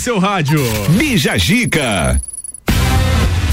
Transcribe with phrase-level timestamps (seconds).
[0.00, 0.58] seu rádio.
[0.96, 2.18] Bija Gica.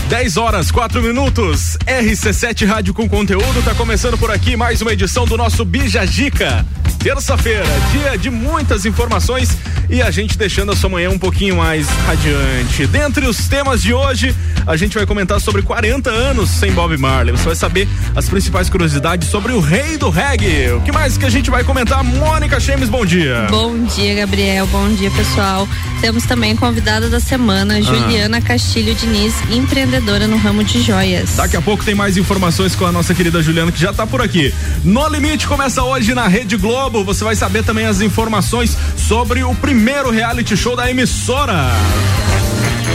[0.07, 1.77] 10 horas, 4 minutos.
[1.86, 6.65] RC7 Rádio com conteúdo tá começando por aqui mais uma edição do nosso Bija Gica.
[7.00, 9.50] Terça-feira, dia de muitas informações
[9.89, 12.86] e a gente deixando a sua manhã um pouquinho mais radiante.
[12.88, 14.36] Dentre os temas de hoje,
[14.66, 17.32] a gente vai comentar sobre 40 anos sem Bob Marley.
[17.32, 20.71] Você vai saber as principais curiosidades sobre o rei do reggae.
[20.73, 22.04] O que mais que a gente vai comentar?
[22.04, 23.48] Mônica Chemes, bom dia.
[23.50, 24.68] Bom dia, Gabriel.
[24.68, 25.68] Bom dia, pessoal.
[26.01, 27.82] Temos também convidada da semana, ah.
[27.82, 31.36] Juliana Castilho Diniz, empreendedora no ramo de joias.
[31.37, 34.22] Daqui a pouco tem mais informações com a nossa querida Juliana, que já está por
[34.22, 34.53] aqui.
[34.84, 36.86] No Limite começa hoje na Rede Globo.
[36.89, 41.72] Você vai saber também as informações sobre o primeiro reality show da emissora.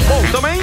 [0.09, 0.61] Bom, também,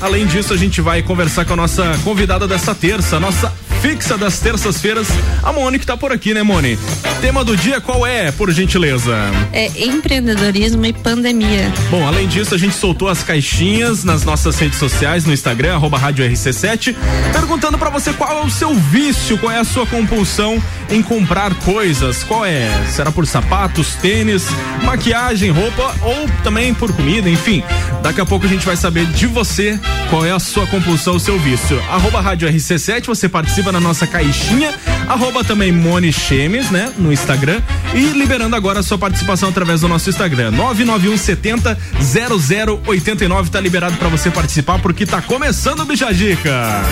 [0.00, 4.38] além disso, a gente vai conversar com a nossa convidada dessa terça, nossa fixa das
[4.38, 5.08] terças-feiras.
[5.42, 6.78] A Moni que tá por aqui, né, Moni?
[7.20, 9.16] Tema do dia qual é, por gentileza?
[9.52, 11.72] É empreendedorismo e pandemia.
[11.90, 15.98] Bom, além disso, a gente soltou as caixinhas nas nossas redes sociais, no Instagram, arroba
[15.98, 16.94] rádio RC7,
[17.32, 21.54] perguntando para você qual é o seu vício, qual é a sua compulsão em comprar
[21.56, 22.24] coisas.
[22.24, 22.68] Qual é?
[22.90, 24.46] Será por sapatos, tênis,
[24.82, 27.62] maquiagem, roupa ou também por comida, enfim.
[28.02, 31.20] Daqui a pouco a gente vai saber de você qual é a sua compulsão, o
[31.20, 31.80] seu vício.
[31.90, 34.74] Arroba rádio RC7, você participa na nossa caixinha,
[35.08, 36.92] arroba também Moni Chemes, né?
[36.98, 37.60] No Instagram.
[37.94, 40.50] E liberando agora a sua participação através do nosso Instagram.
[40.50, 41.78] 991 70
[42.86, 46.82] 0089 tá liberado para você participar porque tá começando o Bijagica.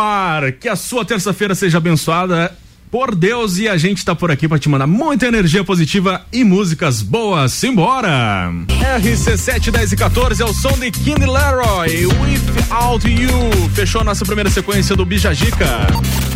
[0.00, 0.52] No ar.
[0.52, 2.56] Que a sua terça-feira seja abençoada
[2.90, 6.42] por Deus e a gente está por aqui para te mandar muita energia positiva e
[6.42, 7.52] músicas boas.
[7.52, 8.50] Simbora!
[8.98, 13.70] RC7 10 e 14 é o som de Kenny Leroy, Without You.
[13.74, 15.86] Fechou a nossa primeira sequência do Bijagica.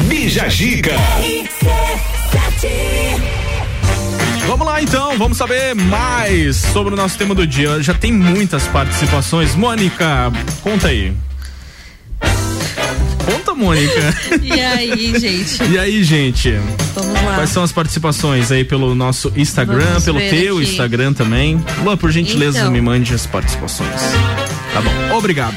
[0.07, 0.93] Bijagica.
[4.47, 7.83] Vamos lá então, vamos saber mais sobre o nosso tema do dia.
[7.83, 9.57] Já tem muitas participações.
[9.57, 10.31] Mônica,
[10.63, 11.13] conta aí.
[13.25, 14.15] Conta, Mônica.
[14.43, 15.62] E aí, gente?
[15.65, 16.53] E aí, gente?
[16.95, 17.35] Vamos lá.
[17.37, 20.67] Quais são as participações aí pelo nosso Instagram, Vamos pelo teu aqui.
[20.69, 21.65] Instagram também?
[21.83, 22.71] Luan, por gentileza, então.
[22.71, 24.01] me mande as participações.
[24.73, 25.57] Tá bom, obrigado.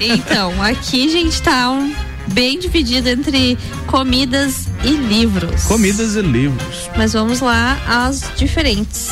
[0.00, 1.94] Então, aqui, gente, tá um
[2.28, 5.64] bem dividido entre comidas e livros.
[5.64, 6.90] Comidas e livros.
[6.96, 9.10] Mas vamos lá às diferentes.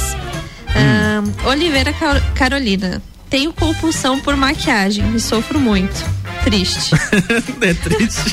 [0.76, 1.32] Hum.
[1.44, 1.94] Um, Oliveira
[2.34, 3.00] Carolina.
[3.34, 6.04] Tenho compulsão por maquiagem e sofro muito
[6.44, 6.94] triste.
[7.60, 8.32] é triste.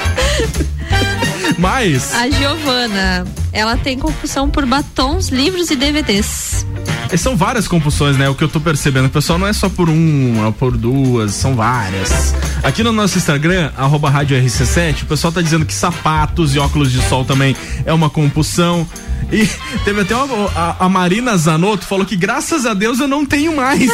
[1.58, 2.14] Mas.
[2.14, 6.68] A Giovana, ela tem compulsão por batons, livros e DVDs.
[7.12, 8.30] E são várias compulsões, né?
[8.30, 9.08] O que eu tô percebendo.
[9.08, 12.36] O pessoal não é só por uma, é por duas, são várias.
[12.62, 16.92] Aqui no nosso Instagram, arroba rádio RC7, o pessoal tá dizendo que sapatos e óculos
[16.92, 17.56] de sol também
[17.88, 18.88] é uma compulsão.
[19.32, 19.50] E
[19.84, 23.56] teve até uma, a, a, Marina Zanotto falou que graças a Deus eu não tenho
[23.56, 23.82] mais.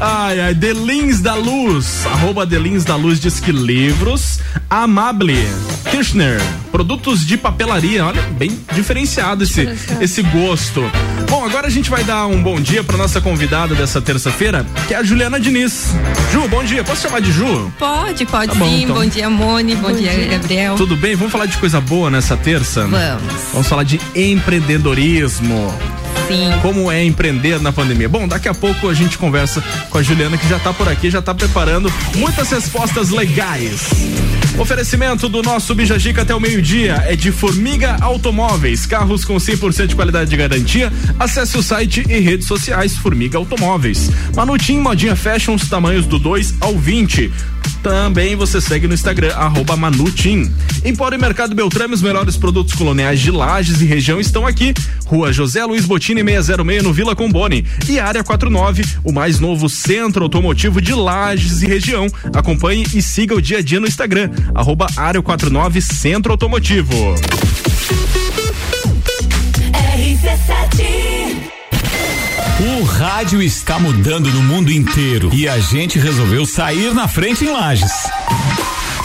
[0.00, 4.40] ai, ai, Delins da Luz, arroba Delins da Luz diz que livros,
[4.70, 5.36] Amable,
[5.90, 6.40] Kirchner,
[6.70, 9.68] produtos de papelaria, olha, bem diferenciado esse,
[10.00, 10.82] esse gosto.
[11.28, 14.94] Bom, agora a gente vai dar um bom dia para nossa convidada dessa terça-feira, que
[14.94, 15.94] é a Juliana Diniz.
[16.32, 17.72] Ju, bom dia, posso chamar de Ju?
[17.78, 18.96] Pode, pode tá bom, sim, então.
[18.96, 20.74] bom dia Moni, bom, bom dia, dia Gabriel.
[20.76, 21.14] Tudo bem?
[21.14, 22.73] Vamos falar de coisa boa nessa terça?
[22.82, 23.22] Vamos.
[23.52, 25.72] Vamos falar de empreendedorismo.
[26.26, 26.50] Sim.
[26.62, 28.08] Como é empreender na pandemia?
[28.08, 31.10] Bom, daqui a pouco a gente conversa com a Juliana que já está por aqui,
[31.10, 33.90] já está preparando muitas respostas legais.
[34.58, 39.96] Oferecimento do nosso Bijagica até o meio-dia é de Formiga Automóveis, carros com 100% de
[39.96, 40.92] qualidade de garantia.
[41.18, 44.10] Acesse o site e redes sociais Formiga Automóveis.
[44.34, 47.32] Manutim Modinha Fashion, os tamanhos do 2 ao 20.
[47.82, 50.50] Também você segue no Instagram, arroba Manutim.
[50.84, 54.72] Empório Mercado Beltrame, os melhores produtos coloniais de lajes e região estão aqui.
[55.04, 57.64] Rua José Luiz Botini 606 no Vila Combone.
[57.88, 62.08] E Área 49, o mais novo centro automotivo de lajes e região.
[62.34, 67.14] Acompanhe e siga o dia a dia no Instagram, arroba Área 49 Centro Automotivo.
[69.96, 70.84] RC7
[72.80, 77.50] o rádio está mudando no mundo inteiro e a gente resolveu sair na frente em
[77.50, 77.90] Lages.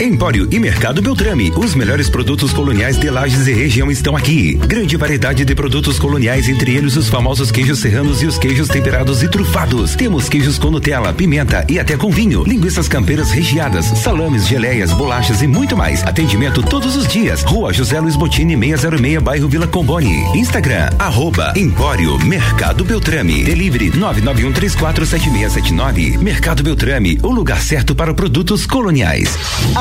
[0.00, 1.52] Empório e Mercado Beltrame.
[1.56, 4.54] Os melhores produtos coloniais de Lages e região estão aqui.
[4.54, 9.24] Grande variedade de produtos coloniais, entre eles os famosos queijos serranos e os queijos temperados
[9.24, 9.96] e trufados.
[9.96, 12.44] Temos queijos com Nutella, pimenta e até com vinho.
[12.44, 16.04] Linguiças campeiras recheadas, salames, geleias, bolachas e muito mais.
[16.04, 17.42] Atendimento todos os dias.
[17.42, 20.22] Rua José Luiz Botini, 606, bairro Vila Comboni.
[20.38, 23.42] Instagram, arroba Empório Mercado Beltrame.
[23.42, 26.18] Delivery 991347679.
[26.18, 29.36] Mercado Beltrame, o lugar certo para produtos coloniais.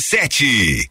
[0.00, 0.90] sete.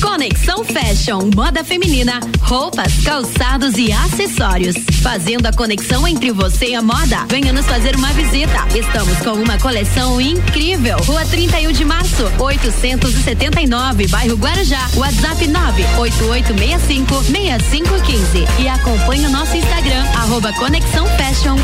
[0.00, 4.76] Conexão Fashion, moda feminina, roupas, calçados e acessórios.
[5.02, 7.26] Fazendo a conexão entre você e a moda.
[7.28, 8.66] Venha nos fazer uma visita.
[8.74, 10.96] Estamos com uma coleção incrível.
[10.98, 14.88] Rua 31 de março, 879, bairro Guarujá.
[14.94, 18.62] WhatsApp 98865 6515.
[18.62, 21.60] E acompanhe o nosso Instagram, arroba Conexão Fashion 1.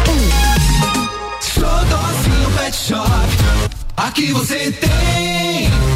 [1.40, 3.10] Sou docinho pet shop.
[3.96, 5.95] Aqui você tem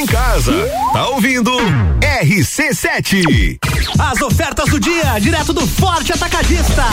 [0.00, 0.52] em casa.
[0.92, 1.52] Tá ouvindo?
[2.22, 3.58] RC7.
[3.98, 6.84] As ofertas do dia, direto do Forte Atacadista.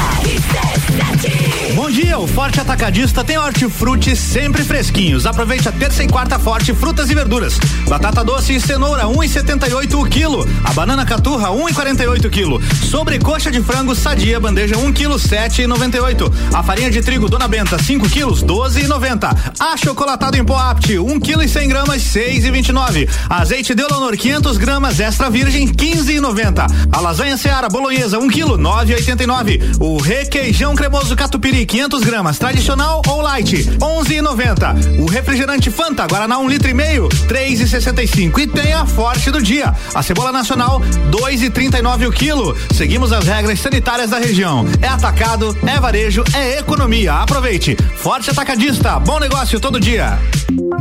[1.75, 5.25] Bom dia, o Forte Atacadista tem hortifruti sempre fresquinhos.
[5.25, 7.59] Aproveite a terça e quarta forte frutas e verduras.
[7.87, 10.47] Batata doce e cenoura 1,78 um o quilo.
[10.63, 12.61] A banana caturra 1,48 um o quilo.
[12.89, 16.31] Sobrecoxa de frango sadia bandeja 1 um quilo 7,98.
[16.53, 19.35] A farinha de trigo Dona Benta 5 quilos 12,90.
[19.59, 23.09] Achocolatado em pó apt 1 quilo e 100 gramas 6,29.
[23.29, 26.65] Azeite de Leonor 500 gramas extra virgem 15,90.
[26.91, 29.77] A lasanha Seara bolonhesa 1 kg 9,89.
[29.79, 34.99] O requeijão cremoso catupiry 500 gramas tradicional ou light 11,90.
[34.99, 38.39] O refrigerante Fanta Guaraná 1 um litro e meio 3,65.
[38.39, 39.73] E tem a forte do dia.
[39.93, 40.81] A cebola nacional
[41.11, 42.57] 2,39 o quilo.
[42.73, 44.65] Seguimos as regras sanitárias da região.
[44.81, 47.13] É atacado, é varejo, é economia.
[47.13, 47.75] Aproveite.
[47.95, 48.99] Forte atacadista.
[48.99, 50.17] Bom negócio todo dia.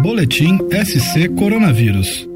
[0.02, 2.35] Boletim SC Coronavírus.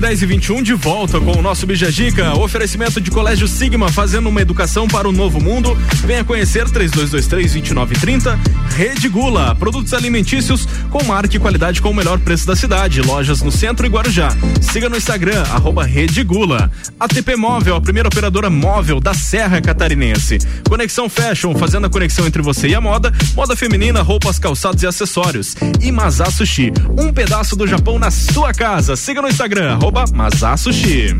[0.00, 2.36] 10 e 21 de volta com o nosso Bijagica.
[2.38, 5.74] Oferecimento de Colégio Sigma, fazendo uma educação para o novo mundo.
[6.04, 8.38] Venha conhecer 3223-2930.
[8.76, 13.00] Rede Gula, produtos alimentícios com marca e qualidade com o melhor preço da cidade.
[13.00, 14.28] Lojas no centro e Guarujá.
[14.60, 16.70] Siga no Instagram, arroba Rede Gula.
[17.00, 20.38] ATP Móvel, a primeira operadora móvel da Serra Catarinense.
[20.68, 23.12] Conexão Fashion, fazendo a conexão entre você e a moda.
[23.34, 25.56] Moda feminina, roupas, calçados e acessórios.
[25.80, 25.94] E
[26.30, 28.96] Sushi, um pedaço do Japão na sua casa.
[28.96, 31.14] Siga siga no Instagram, arroba Masasushi.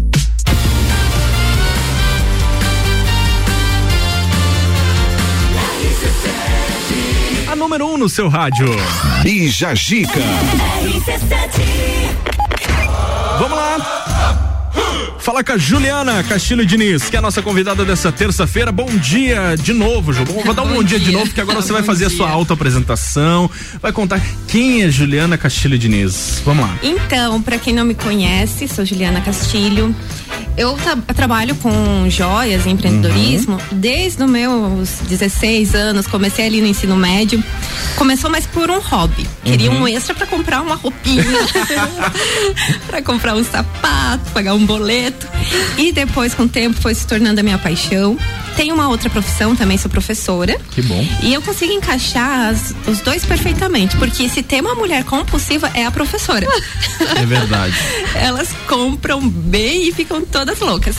[7.46, 8.66] A número 1 um no seu rádio.
[9.22, 10.20] Bija Gica.
[13.38, 14.43] Vamos lá.
[15.18, 18.70] Fala com a Juliana Castilho Diniz, que é a nossa convidada dessa terça-feira.
[18.70, 20.24] Bom dia de novo, Ju.
[20.24, 20.98] Vou dar um bom, bom dia.
[20.98, 21.08] dia.
[21.08, 22.14] de novo, que agora você vai fazer dia.
[22.14, 26.42] a sua auto-apresentação, vai contar quem é Juliana Castilho Diniz.
[26.44, 26.78] Vamos lá.
[26.82, 29.94] Então, para quem não me conhece, sou Juliana Castilho.
[30.56, 33.78] Eu tra trabalho com joias e empreendedorismo uhum.
[33.78, 36.06] desde os meus 16 anos.
[36.06, 37.42] Comecei ali no ensino médio.
[37.96, 39.26] Começou mais por um hobby.
[39.44, 39.82] Queria uhum.
[39.82, 41.24] um extra para comprar uma roupinha,
[42.86, 44.93] para comprar um sapato, pagar um boleto.
[45.76, 48.16] E depois, com o tempo, foi se tornando a minha paixão.
[48.56, 50.60] Tenho uma outra profissão, também sou professora.
[50.70, 51.06] Que bom.
[51.22, 55.84] E eu consigo encaixar as, os dois perfeitamente, porque se tem uma mulher compulsiva é
[55.84, 56.46] a professora.
[57.16, 57.74] É verdade.
[58.14, 60.94] Elas compram bem e ficam todas loucas.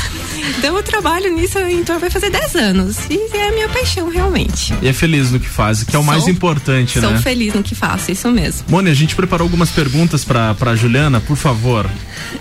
[0.57, 2.97] Então eu trabalho nisso, então vai fazer 10 anos.
[3.09, 4.73] E é a minha paixão, realmente.
[4.81, 7.15] E é feliz no que faz, que é o sou, mais importante, sou né?
[7.15, 8.65] Sou feliz no que faço, isso mesmo.
[8.67, 11.89] Mônia, a gente preparou algumas perguntas para pra Juliana, por favor.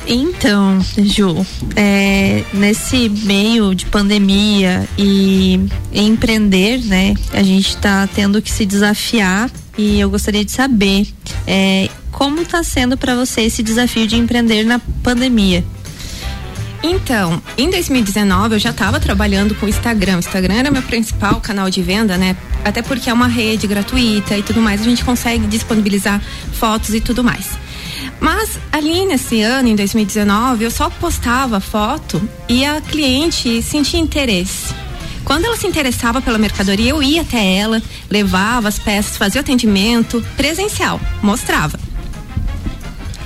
[0.06, 1.43] Então, Ju,
[1.76, 5.60] é, nesse meio de pandemia e
[5.92, 7.14] empreender, né?
[7.32, 11.06] A gente está tendo que se desafiar e eu gostaria de saber
[11.46, 15.64] é, como está sendo para você esse desafio de empreender na pandemia.
[16.86, 20.16] Então, em 2019 eu já estava trabalhando com o Instagram.
[20.16, 22.36] O Instagram era meu principal canal de venda, né?
[22.62, 26.20] Até porque é uma rede gratuita e tudo mais, a gente consegue disponibilizar
[26.52, 27.63] fotos e tudo mais.
[28.24, 34.74] Mas ali nesse ano, em 2019, eu só postava foto e a cliente sentia interesse.
[35.26, 40.24] Quando ela se interessava pela mercadoria, eu ia até ela, levava as peças, fazia atendimento
[40.38, 41.78] presencial, mostrava.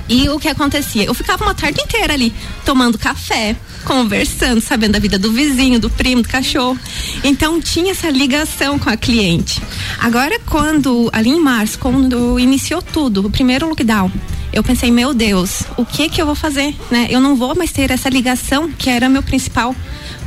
[0.09, 1.05] E o que acontecia?
[1.05, 2.33] Eu ficava uma tarde inteira ali,
[2.65, 6.77] tomando café, conversando, sabendo da vida do vizinho, do primo, do cachorro.
[7.23, 9.61] Então tinha essa ligação com a cliente.
[9.97, 14.11] Agora, quando, ali em março, quando iniciou tudo, o primeiro lockdown,
[14.51, 17.07] eu pensei, meu Deus, o que que eu vou fazer, né?
[17.09, 19.75] Eu não vou mais ter essa ligação que era meu principal,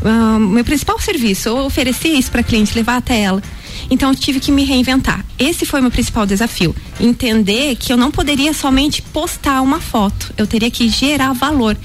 [0.02, 1.49] uh, meu principal serviço.
[1.49, 3.43] Eu oferecer isso para cliente, levar até ela.
[3.91, 5.25] Então eu tive que me reinventar.
[5.38, 6.75] Esse foi o meu principal desafio.
[7.00, 11.76] Entender que eu não poderia somente postar uma foto, eu teria que gerar valor.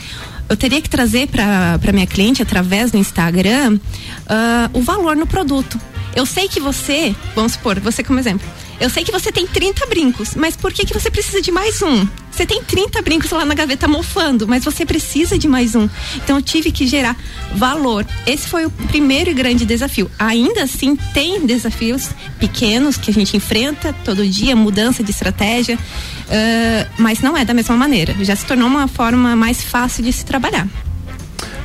[0.50, 5.80] Eu teria que trazer para minha cliente, através do Instagram, uh, o valor no produto.
[6.16, 8.48] Eu sei que você, vamos supor, você como exemplo,
[8.80, 11.82] eu sei que você tem 30 brincos, mas por que, que você precisa de mais
[11.82, 12.08] um?
[12.38, 15.90] Você tem 30 brincos lá na gaveta mofando, mas você precisa de mais um.
[16.18, 17.18] Então eu tive que gerar
[17.56, 18.06] valor.
[18.28, 20.12] Esse foi o primeiro e grande desafio.
[20.20, 26.92] Ainda assim, tem desafios pequenos que a gente enfrenta todo dia, mudança de estratégia, uh,
[27.00, 28.16] mas não é da mesma maneira.
[28.22, 30.68] Já se tornou uma forma mais fácil de se trabalhar.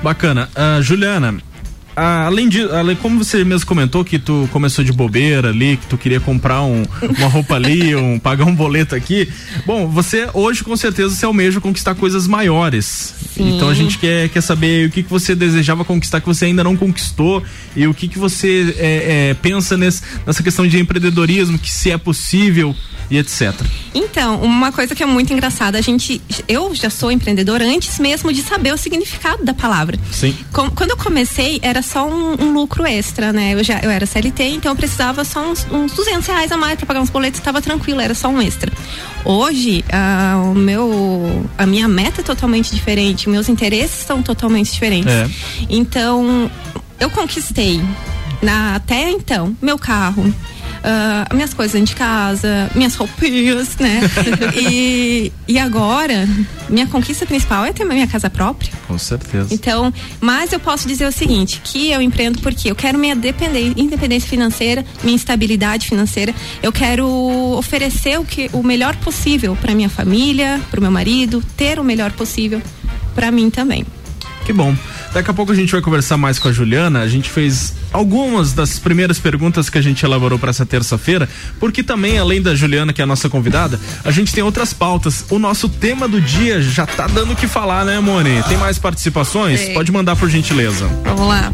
[0.02, 0.48] Bacana.
[0.56, 1.36] Uh, Juliana,
[1.94, 5.86] ah, além de, além, como você mesmo comentou que tu começou de bobeira ali, que
[5.86, 6.84] tu queria comprar um,
[7.18, 9.28] uma roupa ali, um, pagar um boleto aqui.
[9.66, 13.14] Bom, você hoje com certeza você almeja conquistar coisas maiores.
[13.34, 13.56] Sim.
[13.56, 16.64] Então a gente quer, quer saber o que, que você desejava conquistar que você ainda
[16.64, 17.42] não conquistou
[17.76, 21.90] e o que, que você é, é, pensa nesse, nessa questão de empreendedorismo, que se
[21.90, 22.74] é possível
[23.10, 23.52] e etc.
[23.94, 28.32] Então, uma coisa que é muito engraçada, a gente, eu já sou empreendedora antes mesmo
[28.32, 29.98] de saber o significado da palavra.
[30.10, 30.36] Sim.
[30.52, 33.54] Com, quando eu comecei, era só um, um, lucro extra, né?
[33.54, 36.76] Eu já eu era CLT, então eu precisava só uns, uns 200 reais a mais
[36.76, 38.72] para pagar uns boletos, estava tranquilo, era só um extra.
[39.24, 45.12] Hoje, uh, o meu, a minha meta é totalmente diferente, meus interesses são totalmente diferentes.
[45.12, 45.28] É.
[45.68, 46.50] Então,
[46.98, 47.80] eu conquistei
[48.42, 50.34] na, até então meu carro,
[50.82, 54.00] uh, minhas coisas de casa, minhas roupinhas, né?
[54.54, 56.28] e, e agora,
[56.68, 58.72] minha conquista principal é ter minha casa própria.
[58.86, 59.52] Com certeza.
[59.52, 64.28] Então, mas eu posso dizer o seguinte, que eu empreendo porque eu quero minha independência
[64.28, 66.34] financeira, minha estabilidade financeira.
[66.62, 67.06] Eu quero
[67.56, 71.84] oferecer o que o melhor possível para minha família, para o meu marido, ter o
[71.84, 72.60] melhor possível
[73.14, 73.86] para mim também.
[74.44, 74.74] Que bom.
[75.12, 77.00] Daqui a pouco a gente vai conversar mais com a Juliana.
[77.00, 81.28] A gente fez algumas das primeiras perguntas que a gente elaborou para essa terça-feira,
[81.60, 85.26] porque também, além da Juliana, que é a nossa convidada, a gente tem outras pautas.
[85.28, 88.42] O nosso tema do dia já tá dando o que falar, né, Mone?
[88.44, 89.60] Tem mais participações?
[89.60, 89.74] É.
[89.74, 90.86] Pode mandar por gentileza.
[91.04, 91.52] Vamos lá.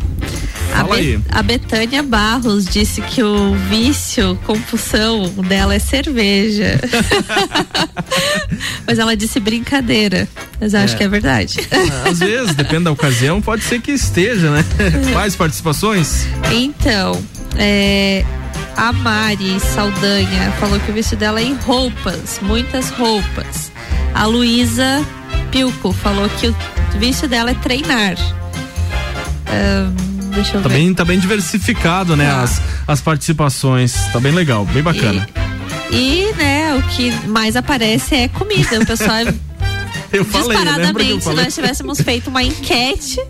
[0.72, 1.20] Fala a, aí.
[1.30, 6.80] a Betânia Barros disse que o vício, compulsão dela é cerveja.
[8.86, 10.28] Mas ela disse brincadeira.
[10.60, 10.84] Mas eu é.
[10.84, 11.58] acho que é verdade.
[12.08, 14.64] Às vezes, depende da ocasião, pode ser que esteja, né?
[15.14, 16.26] Mais participações?
[16.52, 17.20] Então,
[17.56, 18.24] é,
[18.76, 23.72] a Mari Saldanha falou que o vício dela é em roupas, muitas roupas.
[24.14, 25.04] A Luísa
[25.50, 26.56] Pilco falou que o
[26.98, 28.16] vício dela é treinar.
[29.48, 30.74] Um, Deixa eu tá ver.
[30.76, 32.30] Bem, tá bem diversificado, né?
[32.30, 32.42] Tá.
[32.42, 33.92] As, as participações.
[34.12, 35.28] Tá bem legal, bem bacana.
[35.90, 38.78] E E, né, o que mais aparece é comida.
[38.78, 39.34] O pessoal é
[40.12, 41.44] Eu falei, que eu disparadamente, se falei?
[41.44, 43.20] nós tivéssemos feito uma enquete,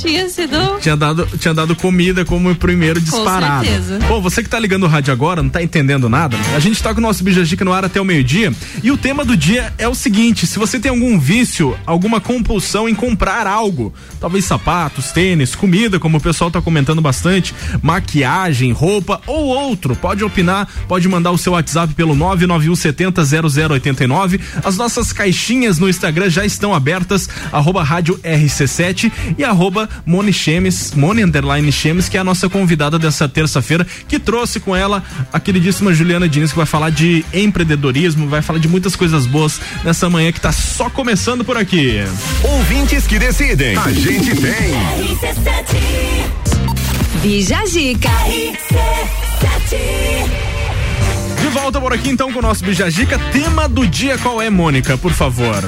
[0.00, 3.64] tinha sido Tinha dado, tinha dado comida como o primeiro disparado.
[3.64, 3.98] certeza.
[4.06, 6.92] Bom, você que tá ligando o rádio agora, não tá entendendo nada, a gente tá
[6.94, 8.52] com o nosso Bijajica no ar até o meio-dia
[8.82, 12.88] e o tema do dia é o seguinte: se você tem algum vício, alguma compulsão
[12.88, 19.20] em comprar algo, talvez sapatos, tênis, comida, como o pessoal tá comentando bastante, maquiagem, roupa
[19.26, 24.40] ou outro, pode opinar, pode mandar o seu WhatsApp pelo 991700089.
[24.64, 30.92] As nossas caixinhas no Instagram já estão abertas, arroba rádio RC7 e arroba Moni Chemes,
[30.94, 35.02] Moni Underline Chemes, que é a nossa convidada dessa terça-feira, que trouxe com ela
[35.32, 39.60] a queridíssima Juliana Diniz, que vai falar de empreendedorismo, vai falar de muitas coisas boas
[39.84, 41.98] nessa manhã que tá só começando por aqui.
[42.42, 43.76] Ouvintes que decidem.
[43.76, 44.74] A gente tem.
[47.22, 47.58] Bija.
[51.40, 53.18] De volta por aqui então com o nosso Bijagica.
[53.32, 55.62] Tema do dia qual é, Mônica, por favor?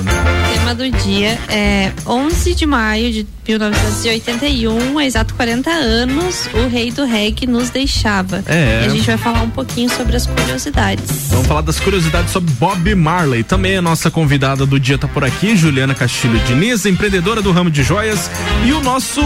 [0.71, 6.93] Tema do dia é 11 de maio de 1981, há exato 40 anos, o rei
[6.93, 8.45] do reggae nos deixava.
[8.47, 8.83] É.
[8.83, 11.29] E a gente vai falar um pouquinho sobre as curiosidades.
[11.31, 13.43] Vamos falar das curiosidades sobre Bob Marley.
[13.43, 17.71] Também a nossa convidada do dia tá por aqui, Juliana Castilho Diniz, empreendedora do ramo
[17.71, 18.31] de joias.
[18.65, 19.23] E o nosso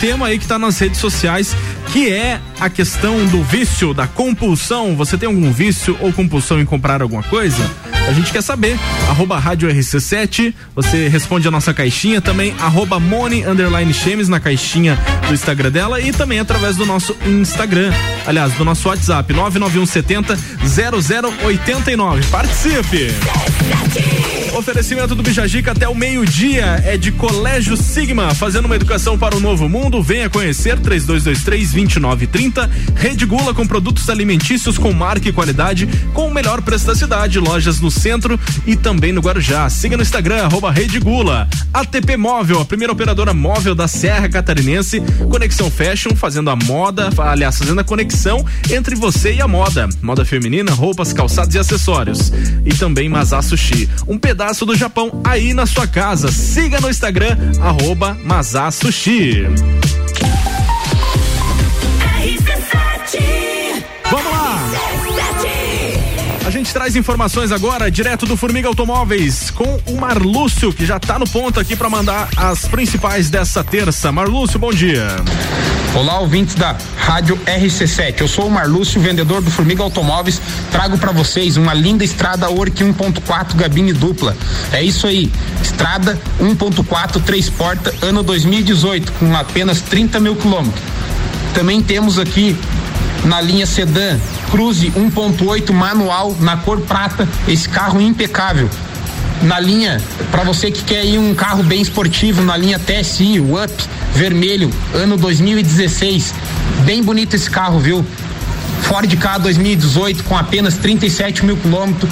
[0.00, 1.56] tema aí que tá nas redes sociais,
[1.92, 4.96] que é a questão do vício, da compulsão.
[4.96, 7.70] Você tem algum vício ou compulsão em comprar alguma coisa?
[8.08, 8.78] A gente quer saber.
[9.08, 15.34] Arroba Rádio RC7, você responde a nossa caixinha também, arroba underline Chemes na caixinha do
[15.34, 17.92] Instagram dela e também através do nosso Instagram.
[18.26, 22.26] Aliás, do nosso WhatsApp, 99170 0089.
[22.26, 23.12] Participe!
[24.56, 29.40] Oferecimento do Bijagica até o meio-dia é de Colégio Sigma, fazendo uma educação para o
[29.40, 30.02] novo mundo.
[30.02, 30.78] Venha conhecer
[32.50, 32.70] 3223-2930.
[32.94, 37.38] Rede Gula com produtos alimentícios com marca e qualidade, com o melhor preço da cidade.
[37.38, 39.68] Lojas no centro e também no Guarujá.
[39.68, 41.48] Siga no Instagram, arroba Rede Gula.
[41.72, 45.00] ATP Móvel, a primeira operadora móvel da Serra Catarinense.
[45.30, 49.88] Conexão Fashion, fazendo a moda, aliás, fazendo a conexão entre você e a moda.
[50.02, 52.32] Moda feminina, roupas, calçados e acessórios.
[52.64, 53.88] E também Mazá Sushi.
[54.06, 56.30] Um pedaço do Japão aí na sua casa.
[56.30, 58.16] Siga no Instagram, arroba
[58.72, 59.46] Sushi.
[64.10, 64.56] Vamos lá!
[66.46, 71.18] A gente traz informações agora, direto do Formiga Automóveis, com o Marlúcio, que já tá
[71.18, 74.12] no ponto aqui para mandar as principais dessa terça.
[74.12, 75.08] Marlúcio, bom dia.
[75.92, 78.20] Olá, ouvintes da Rádio RC7.
[78.20, 80.40] Eu sou o Marlúcio, vendedor do Formiga Automóveis.
[80.70, 84.36] Trago para vocês uma linda estrada Orc 1.4 gabine dupla.
[84.72, 90.95] É isso aí, estrada 1.4 três porta, ano 2018, com apenas 30 mil quilômetros.
[91.56, 92.54] Também temos aqui
[93.24, 94.18] na linha sedã
[94.50, 98.68] Cruze 1.8 manual na cor prata, esse carro impecável.
[99.40, 99.98] Na linha,
[100.30, 103.72] para você que quer ir um carro bem esportivo, na linha TSI, o Up,
[104.12, 106.34] vermelho, ano 2016.
[106.84, 108.04] Bem bonito esse carro, viu?
[108.82, 112.10] Ford K 2018 com apenas 37 mil quilômetros.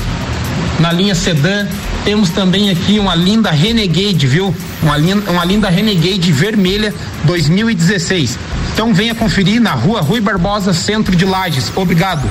[0.81, 1.69] Na linha sedã,
[2.03, 4.55] temos também aqui uma linda Renegade, viu?
[4.83, 8.39] Uma, lin uma linda Renegade vermelha 2016.
[8.75, 11.71] Então venha conferir na rua Rui Barbosa, centro de Lages.
[11.77, 12.29] Obrigado.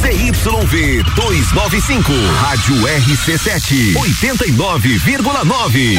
[0.00, 2.10] ZYV 295,
[2.40, 5.98] Rádio RC7, 89,9.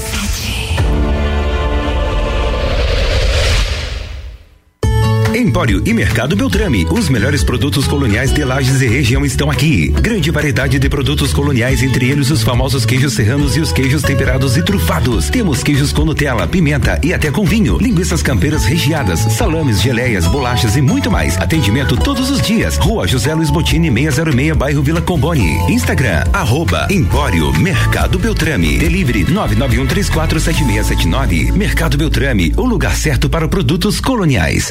[5.41, 6.85] Empório e Mercado Beltrame.
[6.91, 9.89] Os melhores produtos coloniais de Lages e região estão aqui.
[9.89, 14.55] Grande variedade de produtos coloniais, entre eles os famosos queijos serranos e os queijos temperados
[14.55, 15.29] e trufados.
[15.29, 17.79] Temos queijos com Nutella, pimenta e até com vinho.
[17.79, 21.37] Linguiças campeiras recheadas, salames, geleias, bolachas e muito mais.
[21.37, 22.77] Atendimento todos os dias.
[22.77, 25.57] Rua José Luiz Botini, 606, bairro Vila Comboni.
[25.71, 28.77] Instagram, arroba Empório Mercado Beltrame.
[28.77, 31.51] Delivery 991347679.
[31.53, 34.69] Mercado Beltrame, o lugar certo para produtos coloniais.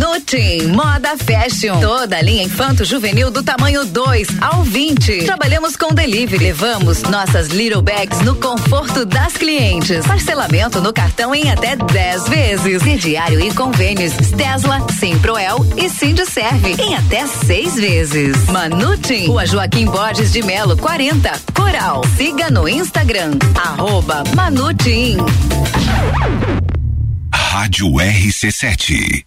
[0.00, 1.78] Manutim Moda Fashion.
[1.78, 5.26] Toda linha infanto juvenil do tamanho 2 ao 20.
[5.26, 6.42] Trabalhamos com delivery.
[6.42, 10.06] Levamos nossas little bags no conforto das clientes.
[10.06, 12.82] Parcelamento no cartão em até 10 vezes.
[12.82, 18.46] Crediário e convênios Tesla, Simproel e Serve em até seis vezes.
[18.46, 22.02] Manutim, Rua Joaquim Borges de Melo, 40, Coral.
[22.16, 25.18] Siga no Instagram, arroba Manutim.
[27.34, 29.26] Rádio RC7.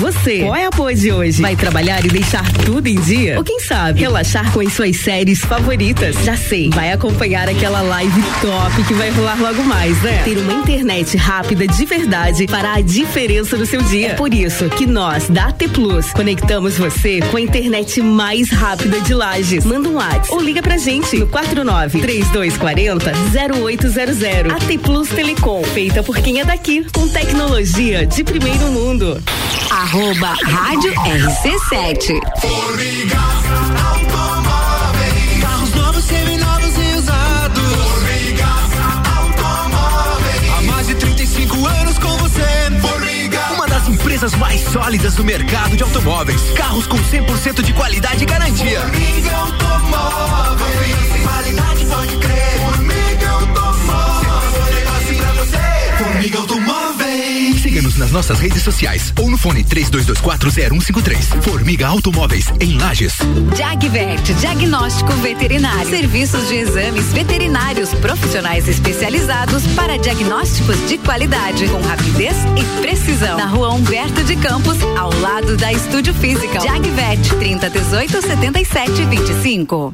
[0.01, 1.39] Você, qual é a pose de hoje?
[1.39, 3.37] Vai trabalhar e deixar tudo em dia?
[3.37, 6.15] Ou quem sabe, relaxar com as suas séries favoritas?
[6.25, 10.23] Já sei, vai acompanhar aquela live top que vai rolar logo mais, né?
[10.23, 14.07] Ter uma internet rápida de verdade fará a diferença no seu dia.
[14.07, 18.99] É por isso que nós, da AT Plus, conectamos você com a internet mais rápida
[19.01, 19.63] de Lages.
[19.63, 23.11] Manda um WhatsApp ou liga pra gente no 49 3240
[23.55, 24.51] 0800.
[24.51, 29.21] AT Plus Telecom, feita por quem é daqui, com tecnologia de primeiro mundo.
[29.91, 32.21] Arroba Rádio RC7.
[32.39, 33.17] Formiga
[33.91, 35.41] Automóveis.
[35.41, 37.63] Carros novos, e usados.
[39.17, 40.49] Automóveis.
[40.57, 42.41] Há mais de 35 anos com você.
[43.53, 46.41] Uma das empresas mais sólidas do mercado de automóveis.
[46.55, 48.79] Carros com 100% de qualidade e garantia.
[48.79, 50.60] Formiga Automóveis.
[58.01, 61.43] Nas nossas redes sociais ou no fone 32240153.
[61.43, 63.13] Formiga Automóveis, em Lages.
[63.55, 65.87] Jagvet, diagnóstico veterinário.
[65.87, 73.37] Serviços de exames veterinários profissionais especializados para diagnósticos de qualidade, com rapidez e precisão.
[73.37, 76.59] Na rua Humberto de Campos, ao lado da Estúdio Física.
[76.59, 79.93] Jagvet, 30 18 77 25.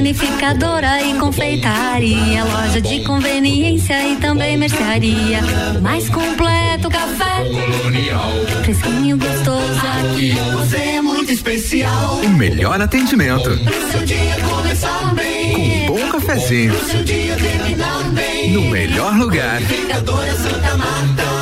[0.00, 5.40] Panificadora e confeitaria, loja de conveniência e também mercearia.
[5.82, 7.44] Mais completo café.
[7.44, 8.30] Colonial.
[8.62, 10.30] Fresquinho gostoso aqui.
[10.52, 12.18] Você é muito especial.
[12.24, 13.50] O melhor atendimento.
[13.92, 15.84] Seu dia começar bem.
[15.86, 16.74] Com um bom cafezinho.
[16.82, 18.52] Seu dia terminar bem.
[18.52, 19.60] No melhor lugar.
[19.60, 21.39] Panificadora Santa Marta.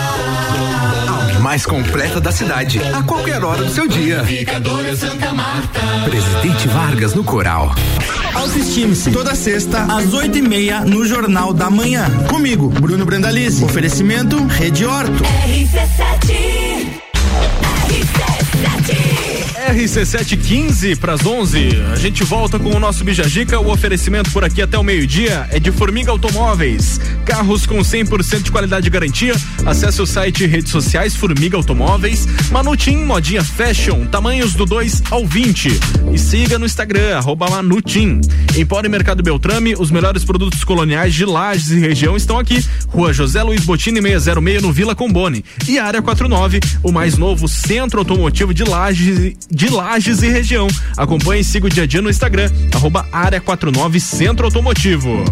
[1.41, 2.81] Mais completa da cidade.
[2.93, 4.17] A qualquer hora do seu dia.
[4.19, 5.81] Panificadora Santa Marta.
[6.05, 7.75] Presidente Vargas no Coral.
[8.35, 9.11] Autoestime-se.
[9.11, 12.11] Toda sexta, às oito e meia, no Jornal da Manhã.
[12.29, 13.65] Comigo, Bruno Brandalize.
[13.65, 15.25] Oferecimento Rede Horto.
[15.25, 16.68] RC7.
[19.69, 21.69] RC715 para as 11.
[21.93, 23.61] A gente volta com o nosso Bijagica.
[23.61, 26.99] O oferecimento por aqui até o meio-dia é de Formiga Automóveis.
[27.27, 29.35] Carros com 100% de qualidade e garantia.
[29.67, 32.27] Acesse o site e redes sociais Formiga Automóveis.
[32.51, 35.69] Manutim Modinha Fashion, tamanhos do 2 ao 20.
[36.15, 38.21] E siga no Instagram, Manutim.
[38.57, 42.65] Empório Mercado Beltrame, os melhores produtos coloniais de Lages e região estão aqui.
[42.89, 45.45] Rua José Luiz Botini 606 no Vila Combone.
[45.69, 50.69] E Área 49, o mais novo centro automotivo de Lages, de Lages e região.
[50.97, 55.25] Acompanhe e siga o dia a dia no Instagram, arroba Área 49 Centro Automotivo.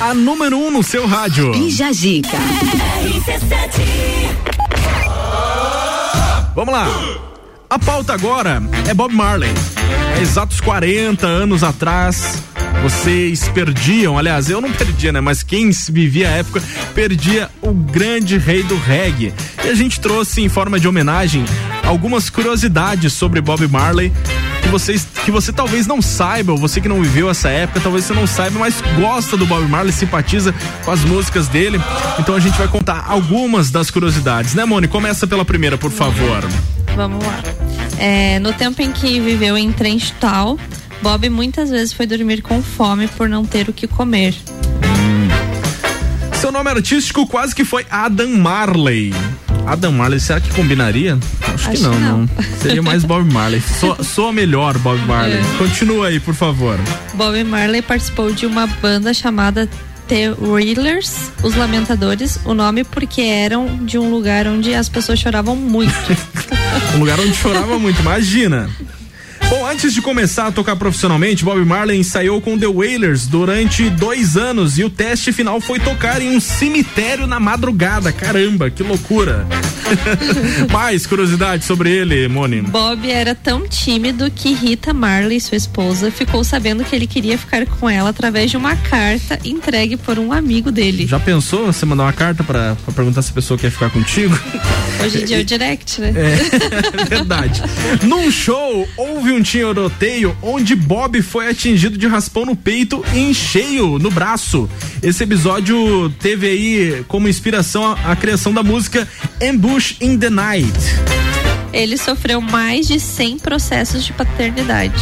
[0.00, 1.50] A número 1 um no seu rádio.
[1.50, 2.38] Bijagica.
[6.54, 6.86] Vamos lá.
[7.68, 9.50] A pauta agora é Bob Marley.
[10.16, 12.42] Há exatos 40 anos atrás,
[12.82, 15.20] vocês perdiam, aliás, eu não perdia, né?
[15.20, 16.62] Mas quem vivia a época
[16.94, 19.34] perdia o grande rei do reggae.
[19.64, 21.44] E a gente trouxe em forma de homenagem
[21.84, 24.12] algumas curiosidades sobre Bob Marley
[24.62, 28.14] que vocês que você talvez não saiba, você que não viveu essa época, talvez você
[28.14, 30.54] não saiba, mas gosta do Bob Marley, simpatiza
[30.84, 31.80] com as músicas dele.
[32.18, 34.88] Então a gente vai contar algumas das curiosidades, né, Moni?
[34.88, 36.44] Começa pela primeira, por favor.
[36.94, 37.40] Vamos lá.
[37.98, 40.58] É, no tempo em que viveu em Trenchtal,
[41.02, 44.34] Bob muitas vezes foi dormir com fome por não ter o que comer.
[46.40, 49.12] Seu nome artístico quase que foi Adam Marley.
[49.66, 51.18] Adam Marley, será que combinaria?
[51.42, 52.28] Acho, que Acho não, que não, não.
[52.60, 53.60] Seria mais Bob Marley.
[53.60, 55.38] So, soa melhor, Bob Marley.
[55.38, 55.58] É.
[55.58, 56.78] Continua aí, por favor.
[57.14, 59.68] Bob Marley participou de uma banda chamada
[60.08, 65.54] The Wailers, os Lamentadores, o nome porque eram de um lugar onde as pessoas choravam
[65.56, 65.94] muito.
[66.94, 68.70] Um lugar onde chorava muito, imagina.
[69.70, 74.78] Antes de começar a tocar profissionalmente, Bob Marley ensaiou com The Wailers durante dois anos
[74.78, 78.10] e o teste final foi tocar em um cemitério na madrugada.
[78.10, 79.46] Caramba, que loucura!
[80.70, 82.62] Mais curiosidade sobre ele, Moni.
[82.62, 87.64] Bob era tão tímido que Rita Marley, sua esposa, ficou sabendo que ele queria ficar
[87.66, 91.06] com ela através de uma carta entregue por um amigo dele.
[91.06, 94.36] Já pensou você mandar uma carta pra, pra perguntar se a pessoa quer ficar contigo?
[95.02, 96.12] Hoje em dia é o direct, né?
[96.16, 97.62] É verdade.
[98.02, 103.34] Num show, houve um tiroteio onde Bob foi atingido de raspão no peito e em
[103.34, 104.68] cheio no braço.
[105.02, 109.06] Esse episódio teve aí como inspiração a, a criação da música
[109.42, 110.72] Ambush in the Night.
[111.72, 114.94] Ele sofreu mais de 100 processos de paternidade.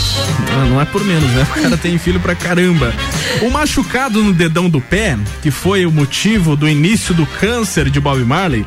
[0.53, 1.47] Ah, não é por menos, né?
[1.57, 2.93] O cara tem filho pra caramba.
[3.41, 8.01] O machucado no dedão do pé, que foi o motivo do início do câncer de
[8.01, 8.67] Bob Marley,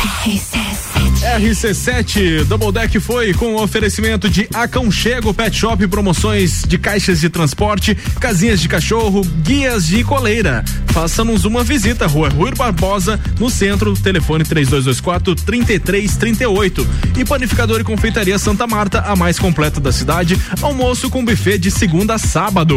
[1.38, 7.30] RC7 Double Deck foi com o oferecimento de Aconchego Pet Shop, promoções de caixas de
[7.30, 10.62] transporte, casinhas de cachorro, guias de coleira.
[10.88, 16.86] Faça-nos uma visita, Rua Rui Barbosa, no centro, telefone 3224 3338.
[17.18, 20.38] E panificador e confeitaria Santa Marta, a mais completa da cidade.
[20.60, 22.76] Almoço com buffet de segunda a sábado.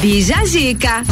[0.00, 1.02] Bija Zica.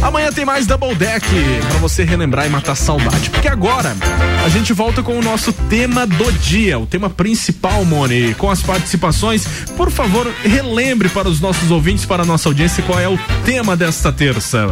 [0.00, 1.26] Amanhã tem mais Double Deck
[1.68, 3.30] pra você relembrar e matar saudade.
[3.30, 3.96] Porque agora
[4.44, 8.62] a gente volta com o nosso tema do dia, o tema principal, Moni, com as
[8.62, 9.46] participações.
[9.76, 13.76] Por favor, relembre para os nossos ouvintes, para a nossa audiência, qual é o tema
[13.76, 14.68] desta terça.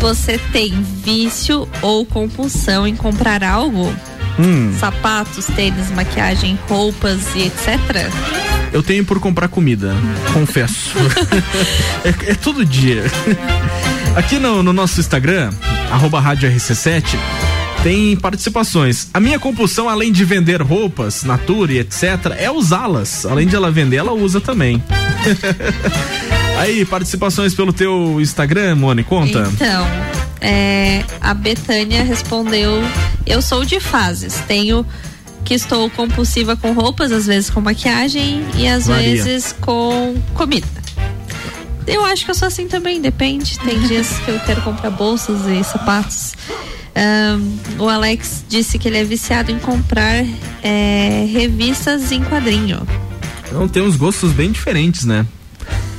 [0.00, 3.94] Você tem vício ou compulsão em comprar algo?
[4.38, 8.10] Hum, Sapatos, tênis, maquiagem, roupas e etc.
[8.72, 9.94] eu tenho por comprar comida,
[10.32, 10.96] confesso.
[12.04, 13.04] é, é todo dia.
[14.16, 15.52] Aqui no, no nosso Instagram,
[15.90, 17.16] arroba rádio RC7,
[17.82, 19.08] tem participações.
[19.14, 23.24] A minha compulsão, além de vender roupas, Natura e etc., é usá-las.
[23.24, 24.82] Além de ela vender, ela usa também.
[26.58, 29.48] Aí, participações pelo teu Instagram, Moni, conta.
[29.54, 29.86] Então,
[30.40, 32.82] é, a Betânia respondeu:
[33.24, 34.34] Eu sou de fases.
[34.46, 34.84] Tenho
[35.44, 39.24] que estou compulsiva com roupas, às vezes com maquiagem e às Varia.
[39.24, 40.79] vezes com comida.
[41.86, 43.58] Eu acho que eu sou assim também, depende.
[43.60, 46.34] Tem dias que eu quero comprar bolsas e sapatos.
[46.94, 47.40] Ahn,
[47.78, 50.24] o Alex disse que ele é viciado em comprar
[50.62, 52.86] é, revistas em quadrinho.
[53.46, 55.26] Então tem uns gostos bem diferentes, né?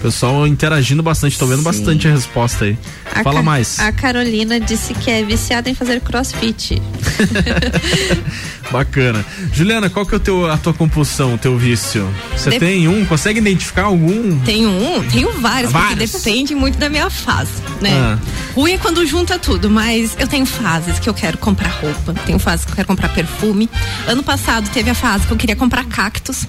[0.02, 1.64] Pessoal interagindo bastante, tô vendo Sim.
[1.64, 2.78] bastante a resposta aí.
[3.14, 3.80] A Fala Ca- mais.
[3.80, 6.82] A Carolina disse que é viciada em fazer crossfit.
[8.72, 9.26] Bacana.
[9.54, 12.08] Juliana, qual que é o teu, a tua compulsão, o teu vício?
[12.36, 13.06] Você Dep- tem um?
[13.06, 14.40] Consegue identificar algum?
[14.40, 16.12] Tenho um, tenho vários, Vários?
[16.12, 17.92] porque depende muito da minha fase, né?
[17.94, 18.18] Ah.
[18.56, 22.40] Ruim é quando junta tudo, mas eu tenho fases que eu quero comprar roupa, tenho
[22.40, 23.70] fases que eu quero comprar perfume.
[24.08, 26.46] Ano passado teve a fase que eu queria comprar cactos.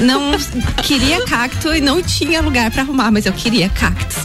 [0.00, 0.32] Não
[0.82, 4.18] queria cacto e não tinha lugar pra arrumar, mas eu queria cactos.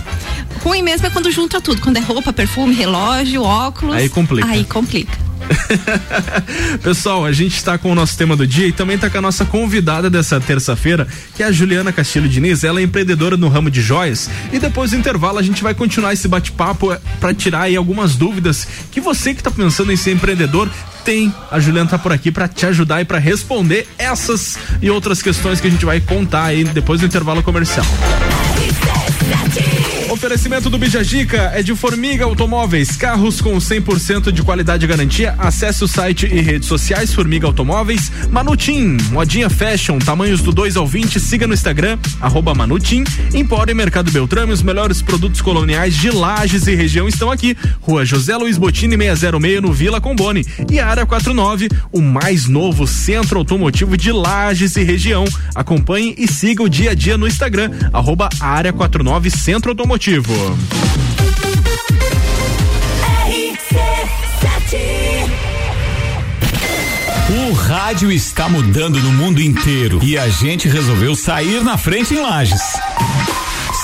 [0.63, 3.95] Ruim mesmo é quando junta tudo, quando é roupa, perfume, relógio, óculos.
[3.95, 4.47] Aí complica.
[4.47, 5.29] Aí complica.
[6.83, 9.21] Pessoal, a gente está com o nosso tema do dia e também está com a
[9.21, 12.63] nossa convidada dessa terça-feira, que é a Juliana Castilho Diniz.
[12.63, 14.29] Ela é empreendedora no ramo de joias.
[14.51, 18.67] E depois do intervalo a gente vai continuar esse bate-papo para tirar aí algumas dúvidas
[18.91, 20.69] que você que está pensando em ser empreendedor
[21.03, 21.33] tem.
[21.49, 25.59] A Juliana tá por aqui para te ajudar e para responder essas e outras questões
[25.59, 27.85] que a gente vai contar aí depois do intervalo comercial.
[30.09, 35.35] Oferecimento do Bijagica é de Formiga Automóveis, carros com 100% de qualidade e garantia.
[35.37, 38.11] Acesse o site e redes sociais Formiga Automóveis.
[38.31, 41.19] Manutim, modinha fashion, tamanhos do 2 ao 20.
[41.19, 43.03] Siga no Instagram, arroba Manutim.
[43.35, 47.55] Empório Mercado Beltrame, os melhores produtos coloniais de Lages e região estão aqui.
[47.79, 50.43] Rua José Luiz Botini 606 no Vila Combone.
[50.71, 55.25] E Área 49, o mais novo centro automotivo de Lages e região.
[55.53, 59.98] Acompanhe e siga o dia a dia no Instagram, arroba Área 49 Centro Automotivo.
[67.49, 72.21] O rádio está mudando no mundo inteiro e a gente resolveu sair na frente em
[72.21, 72.61] Lages.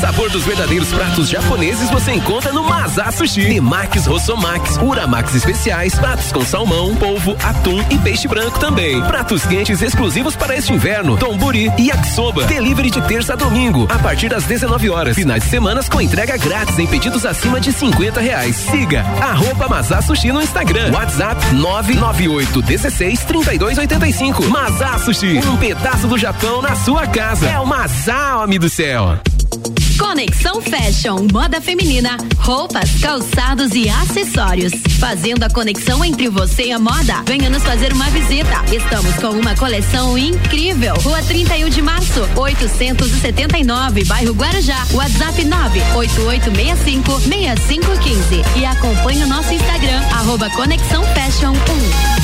[0.00, 3.46] Sabor dos verdadeiros pratos japoneses você encontra no Mazá Sushi.
[3.46, 9.02] Temakis Rossomax, Uramax especiais, pratos com salmão, polvo, atum e peixe branco também.
[9.02, 12.44] Pratos quentes exclusivos para este inverno, Tomburi e Yakisoba.
[12.44, 15.16] Delivery de terça a domingo, a partir das 19 horas.
[15.16, 18.54] Finais de semanas com entrega grátis em pedidos acima de 50 reais.
[18.54, 20.92] Siga arroba Mazá Sushi no Instagram.
[20.92, 24.44] WhatsApp 998 16 32 85.
[24.48, 27.48] Mazá Sushi, um pedaço do Japão na sua casa.
[27.48, 29.18] É o Mazá, homem do céu.
[29.98, 34.72] Conexão Fashion, moda feminina, roupas, calçados e acessórios.
[34.98, 37.22] Fazendo a conexão entre você e a moda.
[37.26, 38.64] Venha nos fazer uma visita.
[38.72, 40.94] Estamos com uma coleção incrível.
[41.02, 44.86] Rua 31 de março, 879, bairro Guarujá.
[44.92, 48.60] WhatsApp 98865 6515.
[48.60, 52.17] E acompanhe o nosso Instagram, arroba Conexão Fashion 1.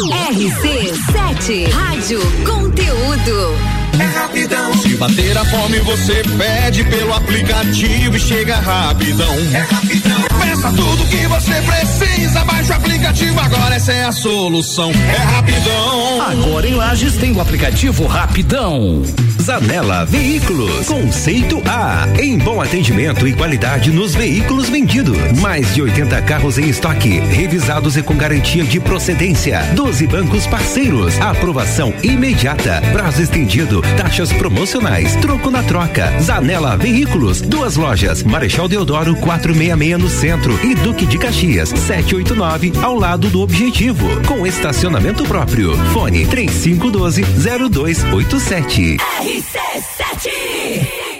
[0.00, 3.54] RC7 Rádio Conteúdo.
[4.00, 4.72] É rapidão.
[4.78, 9.34] Se bater a fome, você pede pelo aplicativo e chega rapidão.
[9.52, 10.31] É rapidão.
[10.42, 14.90] Peça tudo que você precisa, baixa o aplicativo agora, essa é a solução.
[14.90, 16.20] É rapidão.
[16.20, 19.02] Agora em Lages tem o aplicativo Rapidão.
[19.40, 20.86] Zanela Veículos.
[20.86, 22.06] Conceito A.
[22.20, 25.16] Em bom atendimento e qualidade nos veículos vendidos.
[25.40, 29.62] Mais de 80 carros em estoque, revisados e com garantia de procedência.
[29.74, 31.20] 12 bancos parceiros.
[31.20, 32.80] Aprovação imediata.
[32.92, 33.82] Prazo estendido.
[33.96, 35.16] Taxas promocionais.
[35.16, 36.12] Troco na troca.
[36.20, 37.40] Zanela Veículos.
[37.40, 38.22] Duas lojas.
[38.22, 40.31] Marechal Deodoro 466 no centro
[40.64, 44.08] e Duque de Caxias 789 ao lado do Objetivo.
[44.26, 45.76] Com estacionamento próprio.
[45.92, 47.22] Fone 3512
[47.70, 48.96] 0287.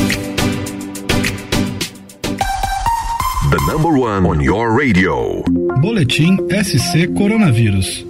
[3.53, 5.43] The number one on your radio.
[5.79, 8.03] Boletim SC Coronavírus.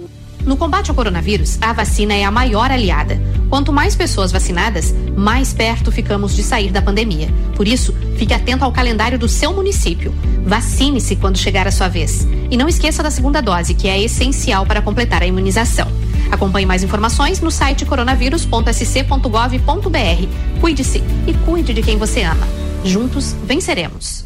[0.46, 3.20] No combate ao coronavírus, a vacina é a maior aliada.
[3.50, 7.28] Quanto mais pessoas vacinadas, mais perto ficamos de sair da pandemia.
[7.56, 10.14] Por isso, fique atento ao calendário do seu município.
[10.46, 12.26] Vacine-se quando chegar a sua vez.
[12.50, 15.92] E não esqueça da segunda dose, que é essencial para completar a imunização.
[16.30, 20.28] Acompanhe mais informações no site coronavírus.sc.gov.br.
[20.58, 22.63] Cuide-se e cuide de quem você ama.
[22.84, 24.24] Juntos venceremos.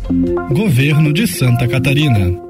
[0.51, 2.41] Governo de Santa Catarina.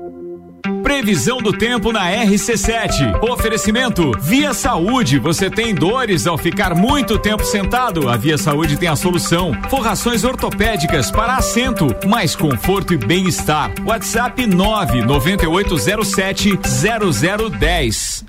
[0.83, 3.23] Previsão do tempo na RC7.
[3.23, 5.19] Oferecimento Via Saúde.
[5.19, 8.09] Você tem dores ao ficar muito tempo sentado?
[8.09, 9.53] A Via Saúde tem a solução.
[9.69, 13.71] Forrações ortopédicas para assento, mais conforto e bem-estar.
[13.85, 18.28] WhatsApp 99807 0010.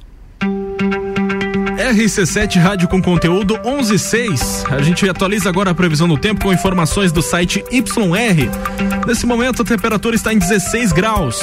[1.80, 4.66] RC7 Rádio com conteúdo 116.
[4.70, 9.08] A gente atualiza agora a previsão do tempo com informações do site YR.
[9.08, 11.40] Nesse momento a temperatura está em 16 graus.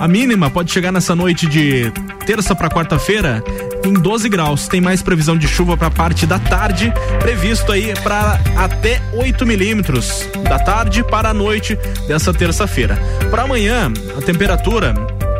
[0.00, 1.92] A mínima pode chegar nessa noite de
[2.24, 3.44] terça para quarta-feira
[3.84, 4.66] em 12 graus.
[4.68, 10.26] Tem mais previsão de chuva para parte da tarde, previsto aí para até 8 milímetros
[10.48, 11.78] da tarde para a noite
[12.08, 12.96] dessa terça-feira.
[13.30, 14.94] Para amanhã, a temperatura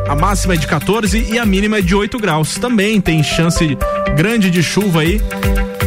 [0.06, 2.58] a máxima é de 14 e a mínima é de 8 graus.
[2.58, 3.76] Também tem chance
[4.16, 5.20] grande de chuva aí,